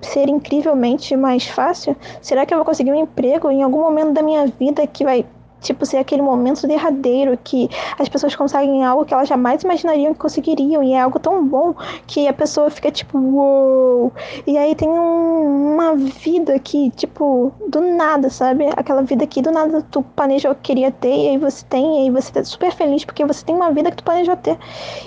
ser 0.01 0.27
incrivelmente 0.27 1.15
mais 1.15 1.47
fácil? 1.47 1.95
Será 2.21 2.45
que 2.45 2.53
eu 2.53 2.57
vou 2.57 2.65
conseguir 2.65 2.91
um 2.91 2.99
emprego 2.99 3.49
em 3.49 3.63
algum 3.63 3.79
momento 3.79 4.11
da 4.11 4.21
minha 4.21 4.45
vida 4.45 4.85
que 4.85 5.05
vai 5.05 5.25
tipo, 5.61 5.85
ser 5.85 5.97
aquele 5.97 6.21
momento 6.21 6.67
derradeiro 6.67 7.37
que 7.43 7.69
as 7.97 8.07
pessoas 8.07 8.35
conseguem 8.35 8.83
algo 8.85 9.05
que 9.05 9.13
elas 9.13 9.27
jamais 9.27 9.63
imaginariam 9.63 10.13
que 10.13 10.19
conseguiriam, 10.19 10.83
e 10.83 10.93
é 10.93 11.01
algo 11.01 11.19
tão 11.19 11.45
bom 11.45 11.73
que 12.05 12.27
a 12.27 12.33
pessoa 12.33 12.69
fica 12.69 12.91
tipo, 12.91 13.17
uou! 13.17 14.11
E 14.45 14.57
aí 14.57 14.75
tem 14.75 14.89
um, 14.89 15.73
uma 15.73 15.95
vida 15.95 16.57
que, 16.59 16.89
tipo, 16.91 17.51
do 17.67 17.81
nada, 17.81 18.29
sabe? 18.29 18.65
Aquela 18.75 19.01
vida 19.01 19.25
que 19.25 19.41
do 19.41 19.51
nada 19.51 19.81
tu 19.91 20.01
planejou 20.01 20.53
que 20.55 20.61
queria 20.61 20.91
ter, 20.91 21.13
e 21.13 21.29
aí 21.29 21.37
você 21.37 21.65
tem, 21.65 21.99
e 21.99 22.03
aí 22.03 22.11
você 22.11 22.31
tá 22.31 22.43
super 22.43 22.71
feliz 22.71 23.05
porque 23.05 23.25
você 23.25 23.45
tem 23.45 23.55
uma 23.55 23.71
vida 23.71 23.91
que 23.91 23.97
tu 23.97 24.03
planejou 24.03 24.35
ter. 24.37 24.57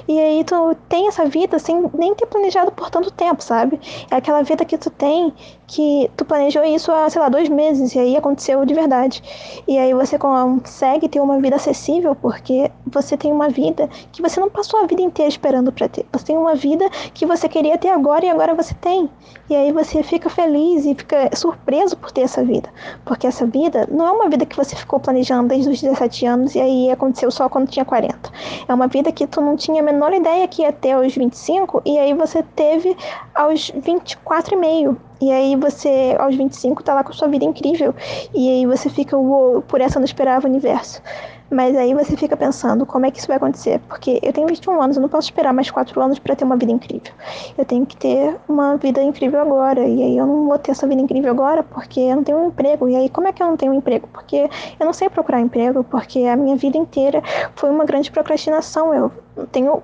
E 0.09 0.19
aí 0.19 0.45
tu 0.45 0.77
tem 0.89 1.09
essa 1.09 1.25
vida 1.25 1.59
sem 1.59 1.89
nem 1.95 2.15
ter 2.15 2.27
planejado 2.27 2.73
por 2.73 2.91
tanto 2.91 3.11
tempo, 3.11 3.43
sabe? 3.43 3.81
É 4.11 4.17
aquela 4.17 4.43
vida 4.43 4.65
que 4.65 4.77
tu 4.79 4.91
tem 4.91 5.33
que 5.71 6.11
tu 6.17 6.25
planejou 6.25 6.65
isso 6.65 6.91
há, 6.91 7.09
sei 7.09 7.23
lá, 7.23 7.29
dois 7.29 7.49
meses, 7.49 7.95
e 7.95 7.99
aí 8.01 8.17
aconteceu 8.17 8.67
de 8.67 8.75
verdade. 8.75 9.23
E 9.69 9.79
aí 9.79 9.95
você 9.95 10.19
consegue 10.19 11.09
ter 11.09 11.21
uma 11.21 11.41
vida 11.41 11.55
acessível 11.55 12.13
porque 12.17 12.69
você 12.85 13.17
tem 13.17 13.31
uma 13.33 13.49
vida 13.49 13.89
que 14.11 14.21
você 14.21 14.41
não 14.41 14.51
passou 14.51 14.81
a 14.81 14.87
vida 14.87 15.01
inteira 15.01 15.29
esperando 15.29 15.71
para 15.71 15.89
ter. 15.89 16.05
Você 16.13 16.25
tem 16.25 16.37
uma 16.37 16.57
vida 16.57 16.91
que 17.15 17.25
você 17.25 17.49
queria 17.49 17.79
ter 17.79 17.91
agora 17.91 18.27
e 18.27 18.29
agora 18.29 18.53
você 18.53 18.75
tem. 18.75 19.09
E 19.49 19.55
aí 19.55 19.71
você 19.71 20.03
fica 20.03 20.29
feliz 20.29 20.85
e 20.85 20.95
fica 20.97 21.31
surpreso 21.37 21.97
por 21.97 22.11
ter 22.11 22.23
essa 22.23 22.43
vida. 22.43 22.69
Porque 23.05 23.29
essa 23.29 23.47
vida 23.47 23.87
não 23.93 24.09
é 24.09 24.11
uma 24.11 24.29
vida 24.29 24.45
que 24.45 24.57
você 24.57 24.75
ficou 24.75 24.99
planejando 24.99 25.51
desde 25.51 25.71
os 25.71 25.81
17 25.81 26.27
anos 26.27 26.55
e 26.57 26.61
aí 26.61 26.91
aconteceu 26.91 27.31
só 27.31 27.49
quando 27.49 27.69
tinha 27.69 27.85
40. 27.85 28.19
É 28.67 28.75
uma 28.75 28.89
vida 28.89 29.13
que 29.13 29.25
tu 29.25 29.41
não 29.41 29.57
tinha 29.57 29.81
a 29.81 29.85
menor 29.85 30.13
ideia 30.13 30.49
que 30.49 30.63
ia 30.63 30.73
ter 30.73 30.93
aos 30.93 31.15
25 31.15 31.83
e 31.87 31.97
aí 31.97 32.13
você 32.13 32.43
teve 32.43 32.97
aos 33.37 33.71
24 33.71 34.55
e 34.55 34.57
meio. 34.57 35.10
E 35.21 35.31
aí 35.31 35.55
você, 35.57 36.17
aos 36.19 36.35
25, 36.35 36.83
tá 36.83 36.95
lá 36.95 37.05
com 37.05 37.13
sua 37.13 37.29
vida 37.29 37.45
incrível. 37.45 37.95
E 38.35 38.49
aí 38.49 38.67
você 38.67 38.89
fica, 38.89 39.17
uou, 39.17 39.63
por 39.63 39.81
essa 39.81 39.99
eu 39.99 40.01
não 40.01 40.07
esperava 40.07 40.47
o 40.47 40.51
universo. 40.51 41.03
Mas 41.51 41.77
aí 41.77 41.93
você 41.95 42.17
fica 42.17 42.37
pensando, 42.37 42.87
como 42.87 43.07
é 43.07 43.11
que 43.11 43.19
isso 43.19 43.27
vai 43.27 43.37
acontecer? 43.37 43.81
Porque 43.89 44.21
eu 44.23 44.33
tenho 44.33 44.47
21 44.47 44.81
anos, 44.81 44.97
eu 44.97 45.03
não 45.03 45.09
posso 45.09 45.29
esperar 45.29 45.53
mais 45.53 45.69
4 45.69 46.01
anos 46.01 46.19
para 46.21 46.37
ter 46.37 46.45
uma 46.45 46.57
vida 46.57 46.71
incrível. 46.71 47.13
Eu 47.59 47.65
tenho 47.65 47.85
que 47.85 47.97
ter 47.97 48.37
uma 48.49 48.77
vida 48.77 49.03
incrível 49.03 49.41
agora. 49.41 49.81
E 49.81 50.01
aí 50.01 50.17
eu 50.17 50.27
não 50.27 50.47
vou 50.47 50.59
ter 50.59 50.71
essa 50.71 50.87
vida 50.87 51.03
incrível 51.03 51.31
agora 51.33 51.65
porque 51.65 51.99
eu 51.99 52.17
não 52.17 52.23
tenho 52.23 52.39
um 52.39 52.47
emprego. 52.49 52.89
E 52.89 52.95
aí 52.95 53.09
como 53.09 53.27
é 53.27 53.33
que 53.33 53.43
eu 53.43 53.49
não 53.49 53.57
tenho 53.57 53.73
um 53.73 53.75
emprego? 53.75 54.09
Porque 54.13 54.49
eu 54.79 54.87
não 54.87 54.93
sei 54.93 55.11
procurar 55.11 55.41
emprego, 55.41 55.83
porque 55.83 56.21
a 56.21 56.37
minha 56.37 56.55
vida 56.55 56.79
inteira 56.79 57.21
foi 57.57 57.69
uma 57.69 57.85
grande 57.85 58.13
procrastinação. 58.13 58.95
Eu 58.95 59.13
tenho 59.51 59.83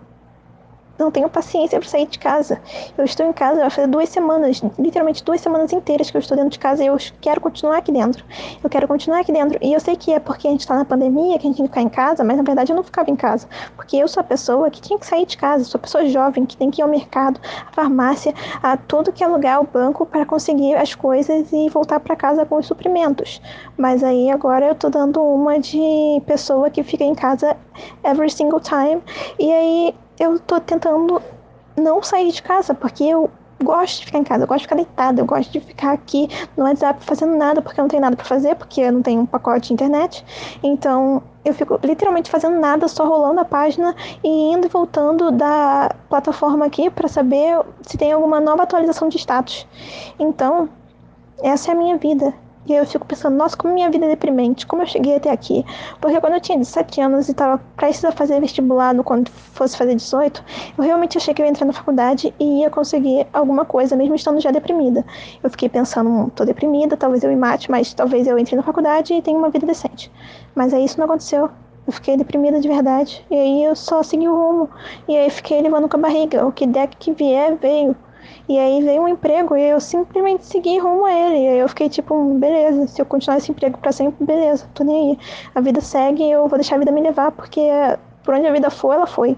não 0.99 1.11
tenho 1.11 1.29
paciência 1.29 1.79
para 1.79 1.88
sair 1.88 2.07
de 2.07 2.19
casa. 2.19 2.61
Eu 2.97 3.05
estou 3.05 3.26
em 3.26 3.33
casa 3.33 3.69
fazer 3.71 3.87
duas 3.87 4.09
semanas, 4.09 4.62
literalmente 4.79 5.23
duas 5.25 5.41
semanas 5.41 5.73
inteiras 5.73 6.11
que 6.11 6.17
eu 6.17 6.21
estou 6.21 6.37
dentro 6.37 6.50
de 6.50 6.59
casa 6.59 6.83
e 6.83 6.87
eu 6.87 6.97
quero 7.21 7.41
continuar 7.41 7.79
aqui 7.79 7.93
dentro. 7.93 8.25
Eu 8.62 8.71
quero 8.71 8.88
continuar 8.88 9.21
aqui 9.21 9.33
dentro. 9.33 9.59
E 9.62 9.73
eu 9.73 9.81
sei 9.81 9.97
que 9.97 10.12
é 10.12 10.19
porque 10.19 10.49
a 10.49 10.50
gente 10.50 10.61
está 10.61 10.75
na 10.75 10.85
pandemia, 10.85 11.38
que 11.38 11.47
a 11.47 11.50
gente 11.50 11.57
tem 11.57 11.67
que 11.67 11.73
ficar 11.73 11.83
em 11.83 11.88
casa, 11.88 12.25
mas 12.25 12.37
na 12.37 12.43
verdade 12.43 12.73
eu 12.73 12.76
não 12.76 12.83
ficava 12.83 13.11
em 13.11 13.17
casa. 13.17 13.47
Porque 13.76 13.97
eu 13.97 14.09
sou 14.09 14.21
a 14.21 14.25
pessoa 14.25 14.71
que 14.71 14.81
tinha 14.81 14.99
que 14.99 15.07
sair 15.07 15.26
de 15.26 15.37
casa, 15.37 15.65
sou 15.65 15.79
a 15.79 15.83
pessoa 15.83 16.07
jovem 16.07 16.47
que 16.47 16.57
tem 16.57 16.71
que 16.71 16.81
ir 16.81 16.83
ao 16.83 16.88
mercado, 16.88 17.41
à 17.67 17.73
farmácia, 17.73 18.35
a 18.62 18.76
tudo 18.76 19.12
que 19.12 19.23
é 19.23 19.26
lugar, 19.26 19.57
ao 19.57 19.65
banco, 19.65 20.07
para 20.07 20.25
conseguir 20.25 20.75
as 20.75 20.95
coisas 20.95 21.53
e 21.53 21.69
voltar 21.69 22.00
para 22.00 22.17
casa 22.17 22.45
com 22.47 22.57
os 22.57 22.67
suprimentos. 22.67 23.41
Mas 23.76 24.03
aí 24.03 24.31
agora 24.31 24.67
eu 24.67 24.75
tô 24.75 24.88
dando 24.88 25.23
uma 25.23 25.59
de 25.59 26.23
pessoa 26.26 26.71
que 26.71 26.83
fica 26.83 27.05
em 27.05 27.15
casa 27.15 27.57
every 28.05 28.31
single 28.31 28.61
time. 28.61 29.03
E 29.38 29.53
aí 29.53 29.95
eu 30.19 30.39
tô 30.39 30.61
tentando 30.61 31.21
não 31.77 32.03
sair 32.03 32.33
de 32.33 32.43
casa, 32.43 32.75
porque 32.75 33.05
eu 33.05 33.31
gosto 33.63 34.01
de 34.01 34.07
ficar 34.07 34.19
em 34.19 34.25
casa, 34.25 34.45
eu 34.45 34.47
gosto 34.47 34.61
de 34.61 34.65
ficar 34.65 34.77
deitada, 34.77 35.21
eu 35.21 35.27
gosto 35.27 35.51
de 35.51 35.61
ficar 35.61 35.93
aqui 35.93 36.29
no 36.57 36.65
WhatsApp 36.65 37.05
fazendo 37.05 37.37
nada, 37.37 37.63
porque 37.63 37.81
eu 37.81 37.83
não 37.83 37.89
tenho 37.89 38.03
nada 38.03 38.17
para 38.17 38.25
fazer, 38.25 38.55
porque 38.55 38.81
eu 38.81 38.93
não 38.93 39.03
tenho 39.03 39.23
um 39.23 39.27
pacote 39.27 39.69
de 39.69 39.75
internet. 39.75 40.25
Então, 40.63 41.23
eu 41.45 41.55
fico 41.55 41.79
literalmente 41.83 42.31
fazendo 42.31 42.59
nada, 42.59 42.89
só 42.89 43.07
rolando 43.07 43.41
a 43.41 43.45
página 43.45 43.95
e 44.23 44.53
indo 44.53 44.67
e 44.67 44.69
voltando 44.69 45.31
da 45.31 45.95
plataforma 46.09 46.67
aqui 46.67 46.91
para 46.91 47.09
saber 47.09 47.61
se 47.83 47.97
tem 47.97 48.13
alguma 48.13 48.41
nova 48.41 48.63
atualização 48.63 49.09
de 49.09 49.17
status. 49.17 49.67
Então, 50.19 50.69
essa 51.43 51.71
é 51.71 51.75
a 51.75 51.77
minha 51.77 51.97
vida. 51.97 52.35
E 52.67 52.73
aí 52.73 52.79
eu 52.79 52.87
fico 52.87 53.07
pensando, 53.07 53.37
nossa, 53.37 53.57
como 53.57 53.73
minha 53.73 53.91
vida 53.91 54.07
é 54.07 54.09
deprimente, 54.09 54.67
como 54.67 54.83
eu 54.83 54.87
cheguei 54.87 55.17
até 55.17 55.31
aqui. 55.31 55.65
Porque 56.01 56.21
quando 56.21 56.35
eu 56.35 56.41
tinha 56.41 56.59
17 56.59 57.01
anos 57.01 57.29
e 57.29 57.31
estava 57.31 57.59
prestes 57.77 58.05
a 58.05 58.13
fazer 58.13 58.41
vestibular 58.41 58.95
quando 59.05 59.31
fosse 59.31 59.77
fazer 59.77 59.95
18, 59.95 60.45
eu 60.77 60.85
realmente 60.85 61.17
achei 61.17 61.33
que 61.33 61.41
eu 61.41 61.47
ia 61.47 61.51
entrar 61.51 61.67
na 61.67 61.73
faculdade 61.73 62.35
e 62.41 62.61
ia 62.61 62.71
conseguir 62.71 63.27
alguma 63.33 63.65
coisa, 63.65 63.95
mesmo 63.97 64.15
estando 64.15 64.41
já 64.41 64.51
deprimida. 64.51 65.05
Eu 65.43 65.51
fiquei 65.51 65.69
pensando, 65.69 66.11
hum, 66.11 66.29
tô 66.29 66.45
deprimida, 66.45 66.97
talvez 66.97 67.23
eu 67.23 67.31
me 67.31 67.37
mate, 67.37 67.71
mas 67.71 67.95
talvez 67.95 68.27
eu 68.27 68.39
entre 68.39 68.57
na 68.57 68.63
faculdade 68.63 69.15
e 69.15 69.23
tenha 69.23 69.39
uma 69.39 69.51
vida 69.51 69.67
decente. 69.67 70.11
Mas 70.55 70.75
aí 70.75 70.85
isso 70.85 70.99
não 70.99 71.05
aconteceu. 71.07 71.49
Eu 71.87 71.93
fiquei 71.93 72.17
deprimida 72.17 72.61
de 72.61 72.67
verdade. 72.67 73.25
E 73.31 73.35
aí 73.35 73.65
eu 73.65 73.77
só 73.77 74.03
segui 74.03 74.27
o 74.27 74.35
rumo. 74.35 74.69
E 75.07 75.17
aí 75.17 75.31
fiquei 75.31 75.63
levando 75.63 75.89
com 75.89 75.97
a 75.97 76.01
barriga. 76.01 76.45
O 76.45 76.51
que 76.51 76.67
der 76.67 76.89
que 76.89 77.13
vier, 77.13 77.57
veio. 77.57 77.95
E 78.49 78.59
aí 78.59 78.81
veio 78.83 79.03
um 79.03 79.09
emprego 79.09 79.57
e 79.57 79.62
eu 79.62 79.81
simplesmente 79.81 80.47
segui 80.47 80.79
rumo 80.79 81.05
a 81.05 81.12
ele. 81.12 81.45
E 81.45 81.49
aí 81.49 81.59
eu 81.59 81.69
fiquei 81.69 81.88
tipo, 81.88 82.35
beleza, 82.35 82.87
se 82.87 83.00
eu 83.00 83.07
continuar 83.07 83.38
esse 83.38 83.50
emprego 83.50 83.79
para 83.79 83.91
sempre, 83.91 84.25
beleza, 84.25 84.69
tô 84.73 84.85
nem 84.85 85.11
aí. 85.11 85.19
A 85.55 85.61
vida 85.61 85.81
segue 85.81 86.23
e 86.23 86.31
eu 86.31 86.47
vou 86.47 86.59
deixar 86.59 86.76
a 86.76 86.79
vida 86.79 86.93
me 86.93 87.00
levar, 87.00 87.33
porque 87.33 87.69
por 88.23 88.35
onde 88.35 88.47
a 88.47 88.53
vida 88.53 88.71
for, 88.71 88.93
ela 88.93 89.07
foi. 89.07 89.37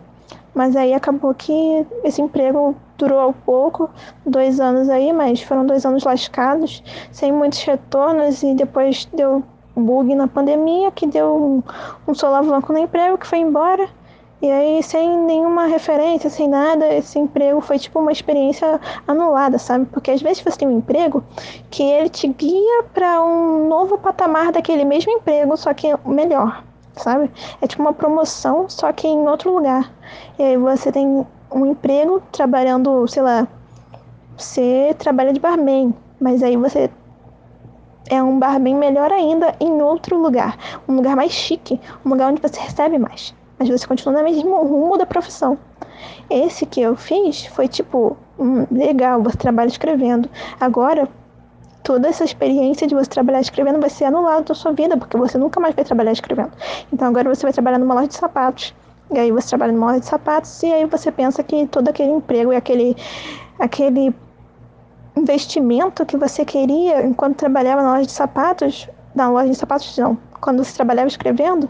Mas 0.54 0.76
aí 0.76 0.92
acabou 0.92 1.32
que 1.34 1.86
esse 2.02 2.20
emprego 2.20 2.74
durou 2.98 3.32
pouco, 3.46 3.88
dois 4.26 4.60
anos 4.60 4.88
aí, 4.88 5.12
mas 5.12 5.40
foram 5.40 5.64
dois 5.64 5.86
anos 5.86 6.04
lascados, 6.04 6.82
sem 7.12 7.30
muitos 7.30 7.62
retornos, 7.62 8.42
e 8.42 8.54
depois 8.54 9.04
deu 9.14 9.42
bug 9.76 10.14
na 10.14 10.26
pandemia, 10.26 10.90
que 10.90 11.06
deu 11.06 11.62
um, 12.06 12.10
um 12.10 12.14
solavanco 12.14 12.72
no 12.72 12.78
emprego, 12.78 13.16
que 13.16 13.26
foi 13.26 13.38
embora. 13.38 13.88
E 14.40 14.48
aí, 14.48 14.80
sem 14.84 15.18
nenhuma 15.22 15.66
referência, 15.66 16.30
sem 16.30 16.46
nada, 16.48 16.86
esse 16.94 17.18
emprego 17.18 17.60
foi 17.60 17.76
tipo 17.76 17.98
uma 17.98 18.12
experiência 18.12 18.80
anulada, 19.04 19.58
sabe? 19.58 19.84
Porque 19.86 20.12
às 20.12 20.22
vezes 20.22 20.40
você 20.40 20.58
tem 20.58 20.68
um 20.68 20.78
emprego 20.78 21.24
que 21.68 21.82
ele 21.82 22.08
te 22.08 22.28
guia 22.28 22.84
para 22.94 23.20
um 23.20 23.66
novo 23.66 23.98
patamar 23.98 24.52
daquele 24.52 24.84
mesmo 24.84 25.10
emprego, 25.10 25.56
só 25.56 25.74
que 25.74 25.88
melhor, 26.06 26.62
sabe? 26.94 27.28
É 27.60 27.66
tipo 27.66 27.82
uma 27.82 27.92
promoção, 27.92 28.68
só 28.68 28.92
que 28.92 29.08
em 29.08 29.26
outro 29.26 29.52
lugar. 29.52 29.92
E 30.38 30.42
aí 30.44 30.56
você 30.56 30.92
tem 30.92 31.26
um 31.52 31.66
emprego 31.66 32.22
trabalhando, 32.30 33.08
sei 33.08 33.22
lá, 33.24 33.48
você 34.36 34.94
trabalha 34.96 35.32
de 35.32 35.40
barman, 35.40 35.92
mas 36.20 36.44
aí 36.44 36.56
você 36.56 36.88
é 38.08 38.22
um 38.22 38.38
barman 38.38 38.76
melhor 38.76 39.10
ainda 39.10 39.52
em 39.58 39.82
outro 39.82 40.16
lugar, 40.16 40.56
um 40.88 40.94
lugar 40.94 41.16
mais 41.16 41.32
chique, 41.32 41.80
um 42.06 42.10
lugar 42.10 42.30
onde 42.30 42.40
você 42.40 42.60
recebe 42.60 42.98
mais 42.98 43.34
mas 43.58 43.68
você 43.68 43.86
continua 43.86 44.18
no 44.18 44.24
mesmo 44.24 44.62
rumo 44.64 44.96
da 44.96 45.06
profissão. 45.06 45.58
Esse 46.30 46.64
que 46.66 46.80
eu 46.80 46.96
fiz 46.96 47.46
foi 47.46 47.66
tipo, 47.66 48.16
hum, 48.38 48.66
legal, 48.70 49.22
você 49.22 49.36
trabalha 49.36 49.68
escrevendo. 49.68 50.28
Agora, 50.60 51.08
toda 51.82 52.08
essa 52.08 52.24
experiência 52.24 52.86
de 52.86 52.94
você 52.94 53.08
trabalhar 53.08 53.40
escrevendo 53.40 53.80
vai 53.80 53.90
ser 53.90 54.04
anulada 54.04 54.42
da 54.42 54.54
sua 54.54 54.72
vida, 54.72 54.96
porque 54.96 55.16
você 55.16 55.38
nunca 55.38 55.58
mais 55.58 55.74
vai 55.74 55.84
trabalhar 55.84 56.12
escrevendo. 56.12 56.52
Então 56.92 57.08
agora 57.08 57.34
você 57.34 57.42
vai 57.42 57.52
trabalhar 57.52 57.78
numa 57.78 57.94
loja 57.94 58.08
de 58.08 58.14
sapatos. 58.14 58.74
E 59.10 59.18
aí 59.18 59.32
você 59.32 59.48
trabalha 59.48 59.72
numa 59.72 59.86
loja 59.86 60.00
de 60.00 60.06
sapatos 60.06 60.62
e 60.62 60.72
aí 60.72 60.84
você 60.84 61.10
pensa 61.10 61.42
que 61.42 61.66
todo 61.66 61.88
aquele 61.88 62.10
emprego 62.10 62.52
e 62.52 62.56
aquele 62.56 62.94
aquele 63.58 64.14
investimento 65.16 66.04
que 66.04 66.16
você 66.16 66.44
queria 66.44 67.04
enquanto 67.04 67.36
trabalhava 67.36 67.82
na 67.82 67.92
loja 67.92 68.06
de 68.06 68.12
sapatos, 68.12 68.86
na 69.14 69.30
loja 69.30 69.48
de 69.48 69.56
sapatos 69.56 69.96
não, 69.96 70.18
quando 70.40 70.62
você 70.62 70.74
trabalhava 70.74 71.08
escrevendo, 71.08 71.68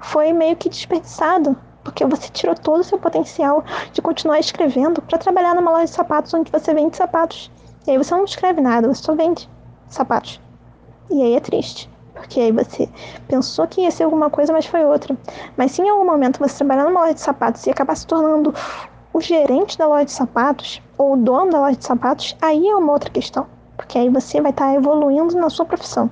foi 0.00 0.32
meio 0.32 0.56
que 0.56 0.68
desperdiçado, 0.68 1.56
porque 1.82 2.04
você 2.04 2.28
tirou 2.28 2.54
todo 2.54 2.80
o 2.80 2.84
seu 2.84 2.98
potencial 2.98 3.64
de 3.92 4.02
continuar 4.02 4.38
escrevendo 4.38 5.00
para 5.02 5.18
trabalhar 5.18 5.54
numa 5.54 5.70
loja 5.70 5.84
de 5.84 5.90
sapatos 5.90 6.34
onde 6.34 6.50
você 6.50 6.74
vende 6.74 6.96
sapatos. 6.96 7.50
E 7.86 7.90
aí 7.90 7.98
você 7.98 8.14
não 8.14 8.24
escreve 8.24 8.60
nada, 8.60 8.86
você 8.86 9.02
só 9.02 9.14
vende 9.14 9.48
sapatos. 9.88 10.40
E 11.10 11.22
aí 11.22 11.34
é 11.34 11.40
triste, 11.40 11.90
porque 12.12 12.40
aí 12.40 12.52
você 12.52 12.88
pensou 13.26 13.66
que 13.66 13.80
ia 13.80 13.90
ser 13.90 14.04
alguma 14.04 14.28
coisa, 14.28 14.52
mas 14.52 14.66
foi 14.66 14.84
outra. 14.84 15.16
Mas 15.56 15.72
se 15.72 15.82
em 15.82 15.88
algum 15.88 16.04
momento 16.04 16.38
você 16.38 16.58
trabalhar 16.58 16.84
numa 16.84 17.00
loja 17.00 17.14
de 17.14 17.20
sapatos 17.20 17.66
e 17.66 17.70
acabar 17.70 17.96
se 17.96 18.06
tornando 18.06 18.54
o 19.12 19.20
gerente 19.20 19.78
da 19.78 19.86
loja 19.86 20.04
de 20.04 20.12
sapatos 20.12 20.82
ou 20.98 21.14
o 21.14 21.16
dono 21.16 21.50
da 21.50 21.60
loja 21.60 21.76
de 21.76 21.84
sapatos, 21.86 22.36
aí 22.42 22.68
é 22.68 22.76
uma 22.76 22.92
outra 22.92 23.10
questão, 23.10 23.46
porque 23.76 23.98
aí 23.98 24.10
você 24.10 24.40
vai 24.40 24.50
estar 24.50 24.66
tá 24.66 24.74
evoluindo 24.74 25.34
na 25.36 25.48
sua 25.48 25.64
profissão. 25.64 26.10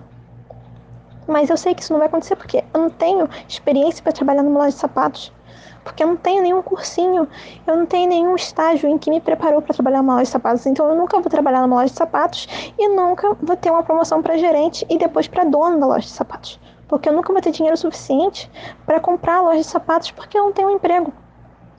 Mas 1.27 1.51
eu 1.51 1.57
sei 1.57 1.75
que 1.75 1.83
isso 1.83 1.93
não 1.93 1.99
vai 1.99 2.09
acontecer 2.09 2.37
porque 2.37 2.65
eu 2.73 2.81
não 2.81 2.91
tenho 2.91 3.29
experiência 3.49 4.03
para 4.03 4.13
trabalhar 4.13 4.43
numa 4.43 4.61
loja 4.61 4.71
de 4.71 4.79
sapatos. 4.79 5.33
Porque 5.83 6.03
eu 6.03 6.09
não 6.09 6.17
tenho 6.17 6.43
nenhum 6.43 6.63
cursinho, 6.63 7.29
eu 7.65 7.77
não 7.77 7.87
tenho 7.87 8.09
nenhum 8.09 8.35
estágio 8.35 8.89
em 8.89 8.99
que 8.99 9.09
me 9.09 9.21
preparou 9.21 9.63
para 9.63 9.73
trabalhar 9.73 9.99
numa 9.99 10.15
loja 10.15 10.25
de 10.25 10.31
sapatos. 10.31 10.67
Então 10.67 10.89
eu 10.89 10.97
nunca 10.97 11.21
vou 11.21 11.31
trabalhar 11.31 11.61
numa 11.61 11.77
loja 11.77 11.93
de 11.93 11.97
sapatos 11.99 12.49
e 12.77 12.89
nunca 12.89 13.37
vou 13.41 13.57
ter 13.57 13.71
uma 13.71 13.85
promoção 13.85 14.21
para 14.21 14.37
gerente 14.37 14.85
e 14.91 14.99
depois 14.99 15.29
para 15.29 15.45
dono 15.45 15.79
da 15.79 15.87
loja 15.87 16.01
de 16.01 16.11
sapatos. 16.11 16.59
Porque 16.89 17.09
eu 17.09 17.13
nunca 17.13 17.33
vou 17.33 17.41
ter 17.41 17.53
dinheiro 17.53 17.77
suficiente 17.77 18.51
para 18.85 18.99
comprar 18.99 19.37
a 19.37 19.43
loja 19.43 19.59
de 19.59 19.67
sapatos 19.67 20.11
porque 20.11 20.37
eu 20.37 20.45
não 20.45 20.53
tenho 20.53 20.69
um 20.69 20.73
emprego. 20.73 21.13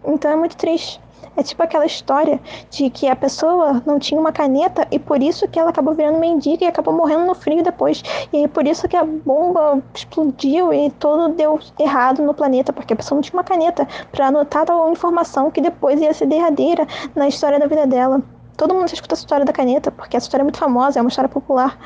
Então 0.06 0.32
é 0.32 0.36
muito 0.36 0.56
triste. 0.56 1.02
É 1.36 1.44
tipo 1.44 1.62
aquela 1.62 1.86
história 1.86 2.40
de 2.70 2.90
que 2.90 3.08
a 3.08 3.16
pessoa 3.16 3.82
não 3.86 4.00
tinha 4.00 4.20
uma 4.20 4.32
caneta 4.32 4.88
e 4.90 4.98
por 4.98 5.22
isso 5.22 5.48
que 5.48 5.60
ela 5.60 5.70
acabou 5.70 5.94
virando 5.94 6.18
mendiga 6.18 6.66
e 6.66 6.68
acabou 6.68 6.94
morrendo 6.94 7.26
no 7.26 7.36
frio 7.36 7.64
depois. 7.64 8.02
E 8.34 8.48
por 8.48 8.66
isso 8.66 8.88
que 8.88 8.96
a 8.96 9.04
bomba 9.04 9.82
explodiu 9.94 10.74
e 10.74 10.90
tudo 10.92 11.30
deu 11.30 11.60
errado 11.80 12.24
no 12.24 12.34
planeta, 12.34 12.74
porque 12.74 12.94
a 12.94 12.96
pessoa 12.96 13.18
não 13.18 13.22
tinha 13.22 13.38
uma 13.38 13.44
caneta 13.44 13.88
para 14.12 14.28
anotar 14.28 14.66
tal 14.66 14.92
informação 14.92 15.52
que 15.52 15.62
depois 15.62 16.02
ia 16.02 16.14
ser 16.14 16.26
derradeira 16.26 16.88
na 17.16 17.28
história 17.28 17.60
da 17.60 17.68
vida 17.68 17.86
dela. 17.86 18.22
Todo 18.58 18.74
mundo 18.74 18.92
escuta 18.92 19.14
a 19.14 19.18
história 19.18 19.46
da 19.46 19.54
caneta, 19.54 19.92
porque 19.92 20.18
essa 20.18 20.26
história 20.26 20.42
é 20.42 20.44
muito 20.46 20.58
famosa, 20.58 20.98
é 20.98 21.02
uma 21.02 21.10
história 21.10 21.30
popular. 21.30 21.78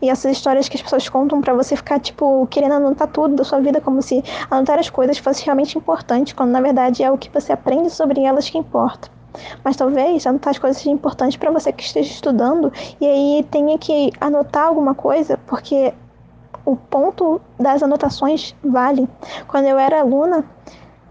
E 0.00 0.08
essas 0.08 0.30
histórias 0.30 0.68
que 0.68 0.76
as 0.76 0.82
pessoas 0.82 1.08
contam 1.08 1.40
para 1.40 1.52
você 1.52 1.74
ficar, 1.74 1.98
tipo, 1.98 2.46
querendo 2.46 2.74
anotar 2.74 3.08
tudo 3.08 3.34
da 3.34 3.42
sua 3.42 3.58
vida, 3.58 3.80
como 3.80 4.00
se 4.00 4.22
anotar 4.48 4.78
as 4.78 4.88
coisas 4.88 5.18
fosse 5.18 5.44
realmente 5.44 5.76
importante, 5.76 6.32
quando 6.32 6.50
na 6.50 6.60
verdade 6.60 7.02
é 7.02 7.10
o 7.10 7.18
que 7.18 7.28
você 7.28 7.52
aprende 7.52 7.90
sobre 7.90 8.22
elas 8.22 8.48
que 8.48 8.56
importa. 8.56 9.10
Mas 9.64 9.76
talvez 9.76 10.24
anotar 10.24 10.52
as 10.52 10.58
coisas 10.58 10.80
seja 10.80 10.92
importante 10.92 11.36
para 11.36 11.50
você 11.50 11.72
que 11.72 11.82
esteja 11.82 12.12
estudando 12.12 12.72
e 13.00 13.06
aí 13.06 13.46
tenha 13.50 13.76
que 13.76 14.12
anotar 14.20 14.68
alguma 14.68 14.94
coisa, 14.94 15.36
porque 15.48 15.92
o 16.64 16.76
ponto 16.76 17.40
das 17.58 17.82
anotações 17.82 18.54
vale. 18.62 19.08
Quando 19.48 19.66
eu 19.66 19.76
era 19.76 20.00
aluna, 20.00 20.44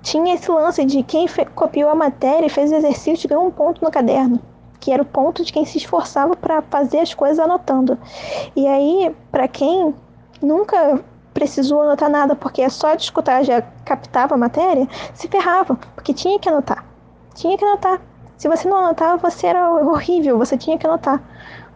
tinha 0.02 0.36
esse 0.36 0.50
lance 0.50 0.86
de 0.86 1.04
quem 1.04 1.28
copiou 1.54 1.90
a 1.90 1.96
matéria 1.96 2.46
e 2.46 2.50
fez 2.50 2.72
o 2.72 2.76
exercício 2.76 3.28
ganhou 3.28 3.46
um 3.46 3.52
ponto 3.52 3.84
no 3.84 3.92
caderno 3.92 4.40
que 4.79 4.91
era 4.91 5.01
o 5.01 5.05
ponto 5.05 5.43
de 5.43 5.51
quem 5.51 5.65
se 5.65 5.77
esforçava 5.77 6.36
para 6.36 6.62
fazer 6.62 7.00
as 7.00 7.13
coisas 7.13 7.39
anotando. 7.39 7.98
E 8.55 8.67
aí, 8.67 9.15
para 9.31 9.48
quem 9.48 9.93
nunca 10.41 11.03
precisou 11.33 11.81
anotar 11.81 12.09
nada 12.09 12.36
porque 12.36 12.62
é 12.62 12.69
só 12.69 12.95
de 12.95 13.03
escutar 13.03 13.43
já 13.43 13.62
captava 13.86 14.36
a 14.36 14.38
matéria, 14.38 14.88
se 15.13 15.27
ferrava, 15.27 15.75
porque 15.95 16.13
tinha 16.13 16.39
que 16.39 16.50
anotar. 16.50 16.86
Tinha 17.33 17.57
que 17.57 17.63
anotar. 17.63 18.01
Se 18.38 18.48
você 18.48 18.67
não 18.67 18.77
anotava, 18.77 19.29
você 19.29 19.48
era 19.48 19.69
horrível, 19.71 20.38
você 20.38 20.57
tinha 20.57 20.77
que 20.77 20.88
anotar. 20.88 21.21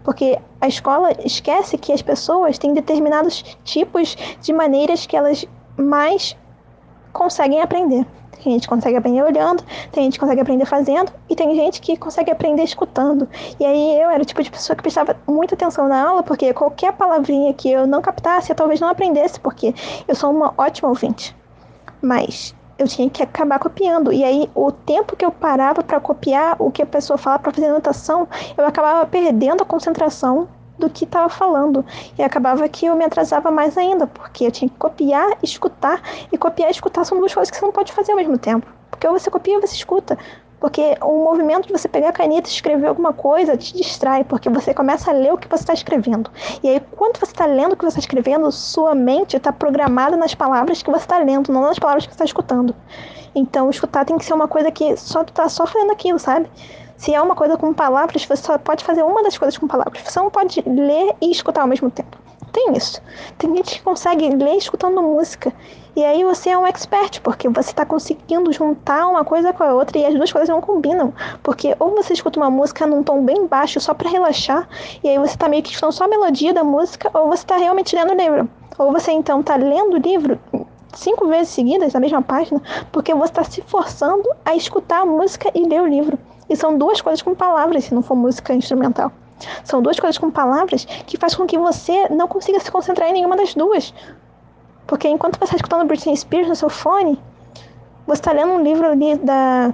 Porque 0.04 0.40
a 0.60 0.68
escola 0.68 1.12
esquece 1.24 1.78
que 1.78 1.94
as 1.94 2.02
pessoas 2.02 2.58
têm 2.58 2.74
determinados 2.74 3.42
tipos 3.64 4.16
de 4.42 4.52
maneiras 4.52 5.06
que 5.06 5.16
elas 5.16 5.46
mais 5.78 6.36
conseguem 7.14 7.62
aprender. 7.62 8.06
Tem 8.44 8.54
gente 8.54 8.64
que 8.64 8.68
consegue 8.68 8.98
aprender 8.98 9.24
olhando, 9.24 9.64
tem 9.92 10.04
gente 10.04 10.14
que 10.14 10.20
consegue 10.20 10.42
aprender 10.42 10.66
fazendo, 10.66 11.12
e 11.30 11.36
tem 11.36 11.56
gente 11.56 11.80
que 11.80 11.96
consegue 11.96 12.30
aprender 12.30 12.64
escutando. 12.64 13.28
E 13.60 13.66
aí 13.66 14.02
eu 14.02 14.10
era 14.10 14.22
o 14.22 14.26
tipo 14.26 14.44
de 14.44 14.52
pessoa 14.52 14.76
que 14.76 14.82
prestava 14.82 15.16
muita 15.26 15.56
atenção 15.56 15.88
na 15.88 16.10
aula, 16.10 16.24
porque 16.24 16.54
qualquer 16.54 16.92
palavrinha 16.94 17.54
que 17.54 17.72
eu 17.72 17.88
não 17.88 18.02
captasse, 18.02 18.50
eu 18.50 18.56
talvez 18.56 18.82
não 18.82 18.90
aprendesse, 18.90 19.40
porque 19.40 19.74
eu 20.08 20.14
sou 20.14 20.30
uma 20.32 20.54
ótima 20.58 20.90
ouvinte. 20.90 21.36
Mas 22.02 22.54
eu 22.78 22.88
tinha 22.88 23.10
que 23.10 23.24
acabar 23.24 23.60
copiando. 23.60 24.12
E 24.12 24.24
aí, 24.24 24.50
o 24.54 24.72
tempo 24.72 25.16
que 25.16 25.24
eu 25.24 25.32
parava 25.32 25.82
para 25.84 26.00
copiar 26.00 26.56
o 26.60 26.72
que 26.72 26.82
a 26.82 26.86
pessoa 26.86 27.18
falava 27.18 27.44
para 27.44 27.54
fazer 27.54 27.68
anotação, 27.68 28.28
eu 28.58 28.66
acabava 28.66 29.06
perdendo 29.06 29.64
a 29.64 29.66
concentração 29.66 30.50
do 30.78 30.90
que 30.90 31.06
estava 31.06 31.30
falando. 31.30 31.86
E 32.18 32.24
acabava 32.24 32.68
que 32.68 32.86
eu 32.86 32.96
me 32.96 33.06
atrasava 33.06 33.52
mais 33.52 33.78
ainda, 33.78 34.08
porque 34.08 34.46
eu 34.46 34.52
tinha 34.52 34.70
que 34.70 34.78
copiar, 34.78 35.38
escutar. 35.42 36.02
E 36.32 36.38
copiar 36.38 36.70
e 36.70 36.72
escutar 36.72 37.06
são 37.06 37.20
duas 37.20 37.34
coisas 37.34 37.52
que 37.52 37.58
você 37.58 37.66
não 37.66 37.72
pode 37.72 37.92
fazer 37.92 38.12
ao 38.12 38.18
mesmo 38.18 38.38
tempo. 38.38 38.68
Porque 38.90 39.08
ou 39.08 39.18
você 39.18 39.30
copia 39.30 39.56
ou 39.56 39.62
você 39.62 39.76
escuta. 39.76 40.18
Porque 40.60 40.96
o 41.02 41.26
movimento 41.26 41.68
de 41.68 41.74
você 41.74 41.90
pegar 41.90 42.08
a 42.08 42.14
caneta 42.14 42.48
e 42.48 42.54
escrever 42.54 42.88
alguma 42.88 43.12
coisa 43.12 43.58
te 43.58 43.74
distrai, 43.74 44.24
porque 44.24 44.50
você 44.50 44.74
começa 44.74 45.12
a 45.12 45.14
ler 45.14 45.34
o 45.34 45.38
que 45.38 45.46
você 45.46 45.62
está 45.62 45.74
escrevendo. 45.74 46.32
E 46.64 46.70
aí, 46.70 46.80
quando 46.96 47.18
você 47.18 47.34
está 47.34 47.46
lendo 47.46 47.74
o 47.74 47.76
que 47.76 47.84
você 47.84 47.90
está 47.90 48.00
escrevendo, 48.00 48.50
sua 48.50 48.96
mente 48.96 49.36
está 49.36 49.52
programada 49.52 50.16
nas 50.16 50.34
palavras 50.34 50.82
que 50.82 50.90
você 50.90 51.04
está 51.04 51.18
lendo, 51.18 51.52
não 51.52 51.64
nas 51.64 51.78
palavras 51.78 52.06
que 52.06 52.14
você 52.14 52.16
está 52.16 52.24
escutando. 52.24 52.74
Então, 53.36 53.70
escutar 53.70 54.06
tem 54.06 54.18
que 54.18 54.24
ser 54.24 54.34
uma 54.34 54.48
coisa 54.48 54.72
que 54.72 54.96
só 54.96 55.26
tu 55.26 55.34
tá 55.34 55.50
só 55.50 55.68
fazendo 55.68 55.92
aquilo, 55.92 56.18
sabe? 56.18 56.50
Se 57.04 57.14
é 57.14 57.22
uma 57.22 57.36
coisa 57.36 57.58
com 57.58 57.74
palavras, 57.74 58.24
você 58.24 58.42
só 58.42 58.58
pode 58.58 58.82
fazer 58.82 59.04
uma 59.04 59.22
das 59.24 59.38
coisas 59.38 59.58
com 59.58 59.68
palavras. 59.68 60.02
Você 60.04 60.18
não 60.18 60.30
pode 60.30 60.64
ler 60.66 61.14
e 61.20 61.32
escutar 61.32 61.64
ao 61.64 61.68
mesmo 61.68 61.92
tempo. 61.92 62.18
Tem 62.54 62.78
isso. 62.78 63.02
Tem 63.38 63.54
gente 63.58 63.76
que 63.76 63.84
consegue 63.84 64.30
ler 64.30 64.56
escutando 64.56 65.02
música. 65.02 65.52
E 65.98 66.06
aí 66.06 66.24
você 66.24 66.52
é 66.52 66.58
um 66.58 66.66
expert, 66.66 67.20
porque 67.20 67.50
você 67.50 67.72
está 67.72 67.86
conseguindo 67.86 68.54
juntar 68.54 69.06
uma 69.06 69.26
coisa 69.26 69.52
com 69.52 69.66
a 69.66 69.74
outra 69.74 69.98
e 69.98 70.06
as 70.06 70.14
duas 70.14 70.32
coisas 70.32 70.48
não 70.48 70.62
combinam. 70.62 71.14
Porque 71.44 71.76
ou 71.78 71.94
você 71.94 72.14
escuta 72.14 72.40
uma 72.40 72.50
música 72.50 72.88
num 72.88 73.04
tom 73.04 73.22
bem 73.26 73.48
baixo 73.48 73.82
só 73.82 73.94
para 73.94 74.10
relaxar, 74.10 74.66
e 75.04 75.10
aí 75.10 75.20
você 75.20 75.34
está 75.34 75.50
meio 75.50 75.62
que 75.62 75.72
escutando 75.72 75.92
só 75.92 76.06
a 76.06 76.08
melodia 76.08 76.54
da 76.54 76.64
música, 76.64 77.12
ou 77.14 77.28
você 77.28 77.44
está 77.44 77.58
realmente 77.58 77.94
lendo 77.98 78.12
o 78.12 78.16
livro. 78.16 78.50
Ou 78.78 78.94
você 78.94 79.12
então 79.12 79.42
está 79.42 79.58
lendo 79.58 79.96
o 79.96 80.00
livro 80.00 80.40
cinco 80.94 81.28
vezes 81.28 81.50
seguidas 81.50 81.92
na 81.92 82.00
mesma 82.00 82.22
página, 82.22 82.62
porque 82.94 83.14
você 83.14 83.26
está 83.26 83.44
se 83.44 83.62
forçando 83.64 84.30
a 84.46 84.56
escutar 84.56 85.02
a 85.02 85.06
música 85.06 85.52
e 85.54 85.68
ler 85.68 85.82
o 85.82 85.86
livro. 85.86 86.18
E 86.50 86.56
são 86.56 86.78
duas 86.78 87.02
coisas 87.02 87.22
com 87.22 87.34
palavras, 87.34 87.86
se 87.86 87.94
não 87.94 88.02
for 88.02 88.16
música 88.16 88.54
instrumental. 88.54 89.12
São 89.64 89.82
duas 89.82 90.00
coisas 90.00 90.18
com 90.18 90.30
palavras 90.32 90.86
que 90.86 91.18
faz 91.18 91.36
com 91.36 91.46
que 91.46 91.58
você 91.58 92.08
não 92.10 92.28
consiga 92.28 92.60
se 92.60 92.72
concentrar 92.72 93.10
em 93.10 93.14
nenhuma 93.14 93.36
das 93.36 93.54
duas. 93.54 93.94
Porque 94.86 95.08
enquanto 95.08 95.38
você 95.38 95.46
está 95.46 95.56
escutando 95.56 95.88
Britney 95.88 96.16
Spears 96.16 96.48
no 96.48 96.56
seu 96.56 96.70
fone, 96.70 97.20
você 98.06 98.20
está 98.20 98.32
lendo 98.32 98.54
um 98.54 98.62
livro 98.62 98.88
ali 98.88 99.16
da, 99.16 99.74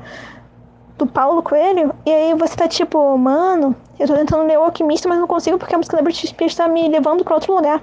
do 0.98 1.08
Paulo 1.08 1.42
Coelho, 1.42 1.94
e 2.06 2.12
aí 2.12 2.34
você 2.34 2.56
tá 2.56 2.68
tipo, 2.68 3.18
mano, 3.18 3.76
eu 3.98 4.08
tô 4.08 4.16
tentando 4.16 4.44
ler 4.44 4.60
o 4.60 4.64
Alquimista, 4.64 5.10
mas 5.10 5.20
não 5.20 5.28
consigo 5.28 5.58
porque 5.58 5.74
a 5.74 5.78
música 5.78 5.98
da 5.98 6.04
Britney 6.04 6.30
Spears 6.30 6.56
tá 6.56 6.68
me 6.68 6.88
levando 6.88 7.24
para 7.24 7.36
outro 7.36 7.56
lugar. 7.56 7.82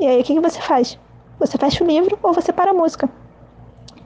E 0.00 0.06
aí 0.06 0.20
o 0.20 0.24
que, 0.24 0.34
que 0.34 0.40
você 0.40 0.60
faz? 0.60 0.98
Você 1.38 1.56
fecha 1.56 1.84
o 1.84 1.86
livro 1.86 2.18
ou 2.22 2.32
você 2.32 2.52
para 2.52 2.72
a 2.72 2.74
música. 2.74 3.08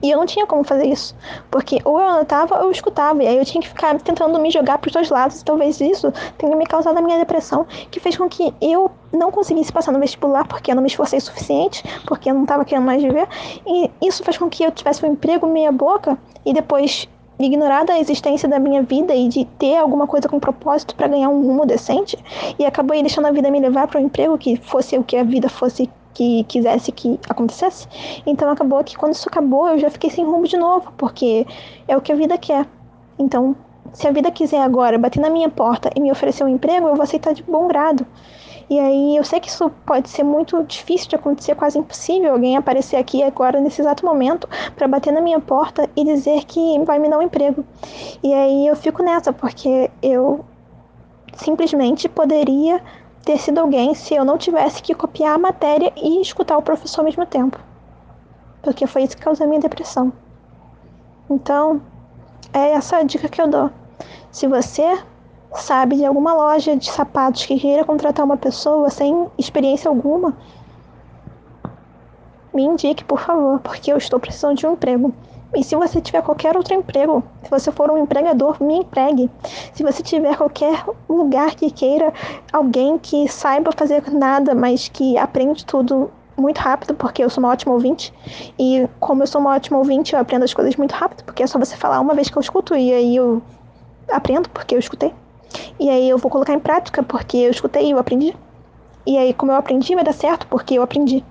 E 0.01 0.09
eu 0.09 0.17
não 0.17 0.25
tinha 0.25 0.45
como 0.45 0.63
fazer 0.63 0.87
isso. 0.87 1.15
Porque 1.51 1.79
ou 1.83 1.99
eu 1.99 2.07
anotava 2.07 2.57
ou 2.57 2.65
eu 2.65 2.71
escutava. 2.71 3.23
E 3.23 3.27
aí 3.27 3.37
eu 3.37 3.45
tinha 3.45 3.61
que 3.61 3.67
ficar 3.67 3.99
tentando 3.99 4.39
me 4.39 4.49
jogar 4.51 4.77
pros 4.77 4.93
dois 4.93 5.09
lados. 5.09 5.41
E 5.41 5.45
talvez 5.45 5.79
isso 5.81 6.11
tenha 6.37 6.55
me 6.55 6.65
causado 6.65 6.97
a 6.97 7.01
minha 7.01 7.17
depressão, 7.17 7.65
que 7.91 7.99
fez 7.99 8.17
com 8.17 8.29
que 8.29 8.53
eu 8.61 8.91
não 9.11 9.31
conseguisse 9.31 9.71
passar 9.71 9.91
no 9.91 9.99
vestibular 9.99 10.47
porque 10.47 10.71
eu 10.71 10.75
não 10.75 10.81
me 10.81 10.87
esforcei 10.87 11.19
o 11.19 11.21
suficiente, 11.21 11.83
porque 12.05 12.29
eu 12.29 12.33
não 12.33 12.43
estava 12.43 12.63
querendo 12.63 12.85
mais 12.85 13.01
viver. 13.01 13.27
E 13.65 13.91
isso 14.01 14.23
fez 14.23 14.37
com 14.37 14.49
que 14.49 14.63
eu 14.63 14.71
tivesse 14.71 15.05
um 15.05 15.11
emprego 15.11 15.47
meia 15.47 15.71
boca 15.71 16.17
e 16.45 16.53
depois 16.53 17.07
ignorada 17.39 17.93
a 17.93 17.99
existência 17.99 18.49
da 18.49 18.59
minha 18.59 18.83
vida 18.83 19.15
e 19.15 19.27
de 19.29 19.45
ter 19.45 19.77
alguma 19.77 20.05
coisa 20.05 20.27
com 20.27 20.39
propósito 20.39 20.93
para 20.95 21.07
ganhar 21.07 21.29
um 21.29 21.41
rumo 21.41 21.65
decente 21.65 22.17
e 22.57 22.65
acabou 22.65 22.99
deixando 23.01 23.27
a 23.27 23.31
vida 23.31 23.49
me 23.49 23.61
levar 23.61 23.87
para 23.87 23.99
um 23.99 24.03
emprego 24.03 24.37
que 24.37 24.57
fosse 24.57 24.97
o 24.97 25.03
que 25.03 25.15
a 25.15 25.23
vida 25.23 25.47
fosse 25.47 25.89
que 26.13 26.43
quisesse 26.45 26.91
que 26.91 27.19
acontecesse. 27.29 27.87
Então 28.25 28.49
acabou 28.49 28.83
que 28.83 28.97
quando 28.97 29.13
isso 29.13 29.27
acabou, 29.27 29.69
eu 29.69 29.79
já 29.79 29.89
fiquei 29.89 30.09
sem 30.09 30.25
rumo 30.25 30.47
de 30.47 30.57
novo, 30.57 30.91
porque 30.97 31.45
é 31.87 31.95
o 31.95 32.01
que 32.01 32.11
a 32.11 32.15
vida 32.15 32.37
quer. 32.37 32.67
Então, 33.17 33.55
se 33.93 34.07
a 34.07 34.11
vida 34.11 34.31
quiser 34.31 34.61
agora 34.61 34.97
bater 34.97 35.19
na 35.19 35.29
minha 35.29 35.49
porta 35.49 35.89
e 35.95 35.99
me 35.99 36.11
oferecer 36.11 36.43
um 36.43 36.49
emprego, 36.49 36.87
eu 36.87 36.95
vou 36.95 37.03
aceitar 37.03 37.33
de 37.33 37.43
bom 37.43 37.67
grado. 37.67 38.05
E 38.69 38.79
aí 38.79 39.17
eu 39.17 39.23
sei 39.23 39.39
que 39.39 39.49
isso 39.49 39.67
pode 39.83 40.09
ser 40.09 40.23
muito 40.23 40.63
difícil 40.63 41.09
de 41.09 41.15
acontecer, 41.15 41.55
quase 41.55 41.79
impossível 41.79 42.31
alguém 42.31 42.55
aparecer 42.55 42.97
aqui 42.97 43.23
agora 43.23 43.59
nesse 43.59 43.81
exato 43.81 44.05
momento 44.05 44.47
para 44.75 44.87
bater 44.87 45.11
na 45.11 45.21
minha 45.21 45.39
porta 45.39 45.89
e 45.95 46.05
dizer 46.05 46.45
que 46.45 46.77
vai 46.85 46.99
me 46.99 47.09
dar 47.09 47.17
um 47.17 47.23
emprego. 47.23 47.65
E 48.21 48.31
aí 48.31 48.67
eu 48.67 48.75
fico 48.75 49.01
nessa 49.01 49.33
porque 49.33 49.89
eu 50.03 50.45
simplesmente 51.35 52.07
poderia 52.07 52.79
ter 53.23 53.37
sido 53.37 53.59
alguém 53.59 53.93
se 53.93 54.13
eu 54.15 54.25
não 54.25 54.37
tivesse 54.37 54.81
que 54.81 54.93
copiar 54.93 55.35
a 55.35 55.39
matéria 55.39 55.91
e 55.95 56.21
escutar 56.21 56.57
o 56.57 56.61
professor 56.61 57.01
ao 57.01 57.05
mesmo 57.05 57.25
tempo. 57.25 57.59
Porque 58.61 58.87
foi 58.87 59.03
isso 59.03 59.15
que 59.15 59.23
causou 59.23 59.45
a 59.45 59.47
minha 59.49 59.61
depressão. 59.61 60.11
Então, 61.29 61.81
é 62.53 62.71
essa 62.71 62.97
a 62.97 63.03
dica 63.03 63.29
que 63.29 63.41
eu 63.41 63.47
dou. 63.47 63.69
Se 64.31 64.47
você 64.47 65.01
sabe 65.53 65.95
de 65.95 66.05
alguma 66.05 66.33
loja 66.33 66.75
de 66.75 66.89
sapatos 66.89 67.45
que 67.45 67.59
queira 67.59 67.83
contratar 67.83 68.25
uma 68.25 68.37
pessoa 68.37 68.89
sem 68.89 69.27
experiência 69.37 69.89
alguma, 69.89 70.35
me 72.53 72.63
indique, 72.63 73.03
por 73.03 73.19
favor, 73.19 73.59
porque 73.59 73.91
eu 73.91 73.97
estou 73.97 74.19
precisando 74.19 74.57
de 74.57 74.67
um 74.67 74.73
emprego. 74.73 75.13
E 75.55 75.63
se 75.63 75.75
você 75.75 75.99
tiver 75.99 76.21
qualquer 76.21 76.55
outro 76.55 76.73
emprego, 76.73 77.23
se 77.43 77.49
você 77.49 77.71
for 77.71 77.89
um 77.89 77.97
empregador, 77.97 78.61
me 78.61 78.77
empregue. 78.77 79.29
Se 79.73 79.83
você 79.83 80.03
tiver 80.03 80.37
qualquer 80.37 80.85
lugar 81.07 81.55
que 81.55 81.71
queira 81.71 82.13
alguém 82.53 82.99
que 82.99 83.27
saiba 83.27 83.71
fazer 83.71 84.03
nada, 84.11 84.53
mas 84.53 84.87
que 84.87 85.17
aprende 85.17 85.65
tudo 85.65 86.11
muito 86.37 86.59
rápido, 86.59 86.93
porque 86.93 87.23
eu 87.23 87.29
sou 87.29 87.43
uma 87.43 87.51
ótima 87.51 87.73
ouvinte. 87.73 88.13
E 88.57 88.87
como 88.99 89.23
eu 89.23 89.27
sou 89.27 89.41
uma 89.41 89.55
ótima 89.55 89.77
ouvinte, 89.77 90.13
eu 90.13 90.19
aprendo 90.19 90.45
as 90.45 90.53
coisas 90.53 90.75
muito 90.75 90.93
rápido, 90.93 91.23
porque 91.23 91.43
é 91.43 91.47
só 91.47 91.57
você 91.57 91.75
falar 91.75 91.99
uma 91.99 92.13
vez 92.13 92.29
que 92.29 92.37
eu 92.37 92.41
escuto 92.41 92.75
e 92.75 92.93
aí 92.93 93.15
eu 93.15 93.41
aprendo 94.09 94.49
porque 94.49 94.75
eu 94.75 94.79
escutei. 94.79 95.13
E 95.79 95.89
aí 95.89 96.07
eu 96.09 96.17
vou 96.17 96.29
colocar 96.29 96.53
em 96.53 96.59
prática 96.59 97.01
porque 97.01 97.37
eu 97.37 97.51
escutei 97.51 97.87
e 97.87 97.91
eu 97.91 97.97
aprendi. 97.97 98.35
E 99.05 99.17
aí, 99.17 99.33
como 99.33 99.51
eu 99.51 99.55
aprendi, 99.55 99.95
vai 99.95 100.03
dar 100.03 100.13
certo 100.13 100.45
porque 100.47 100.75
eu 100.75 100.83
aprendi. 100.83 101.23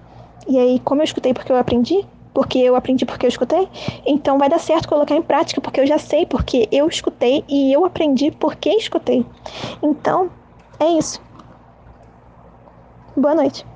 E 0.48 0.59
aí, 0.59 0.81
como 0.81 1.00
eu 1.00 1.04
escutei 1.04 1.33
porque 1.33 1.52
eu 1.52 1.57
aprendi, 1.57 2.04
porque 2.38 2.61
eu 2.61 2.77
aprendi 2.77 3.05
porque 3.05 3.27
eu 3.27 3.29
escutei, 3.29 3.68
então 4.07 4.38
vai 4.38 4.48
dar 4.48 4.61
certo 4.61 4.88
colocar 4.88 5.16
em 5.16 5.22
prática 5.22 5.61
porque 5.61 5.81
eu 5.81 5.87
já 5.88 5.98
sei 5.98 6.24
porque 6.24 6.68
eu 6.70 6.87
escutei 6.87 7.44
e 7.48 7.72
eu 7.72 7.85
aprendi 7.85 8.31
porque 8.31 8.70
escutei. 8.70 9.27
Então, 9.83 10.31
é 10.79 10.87
isso. 10.87 11.20
Boa 13.16 13.35
noite. 13.35 13.66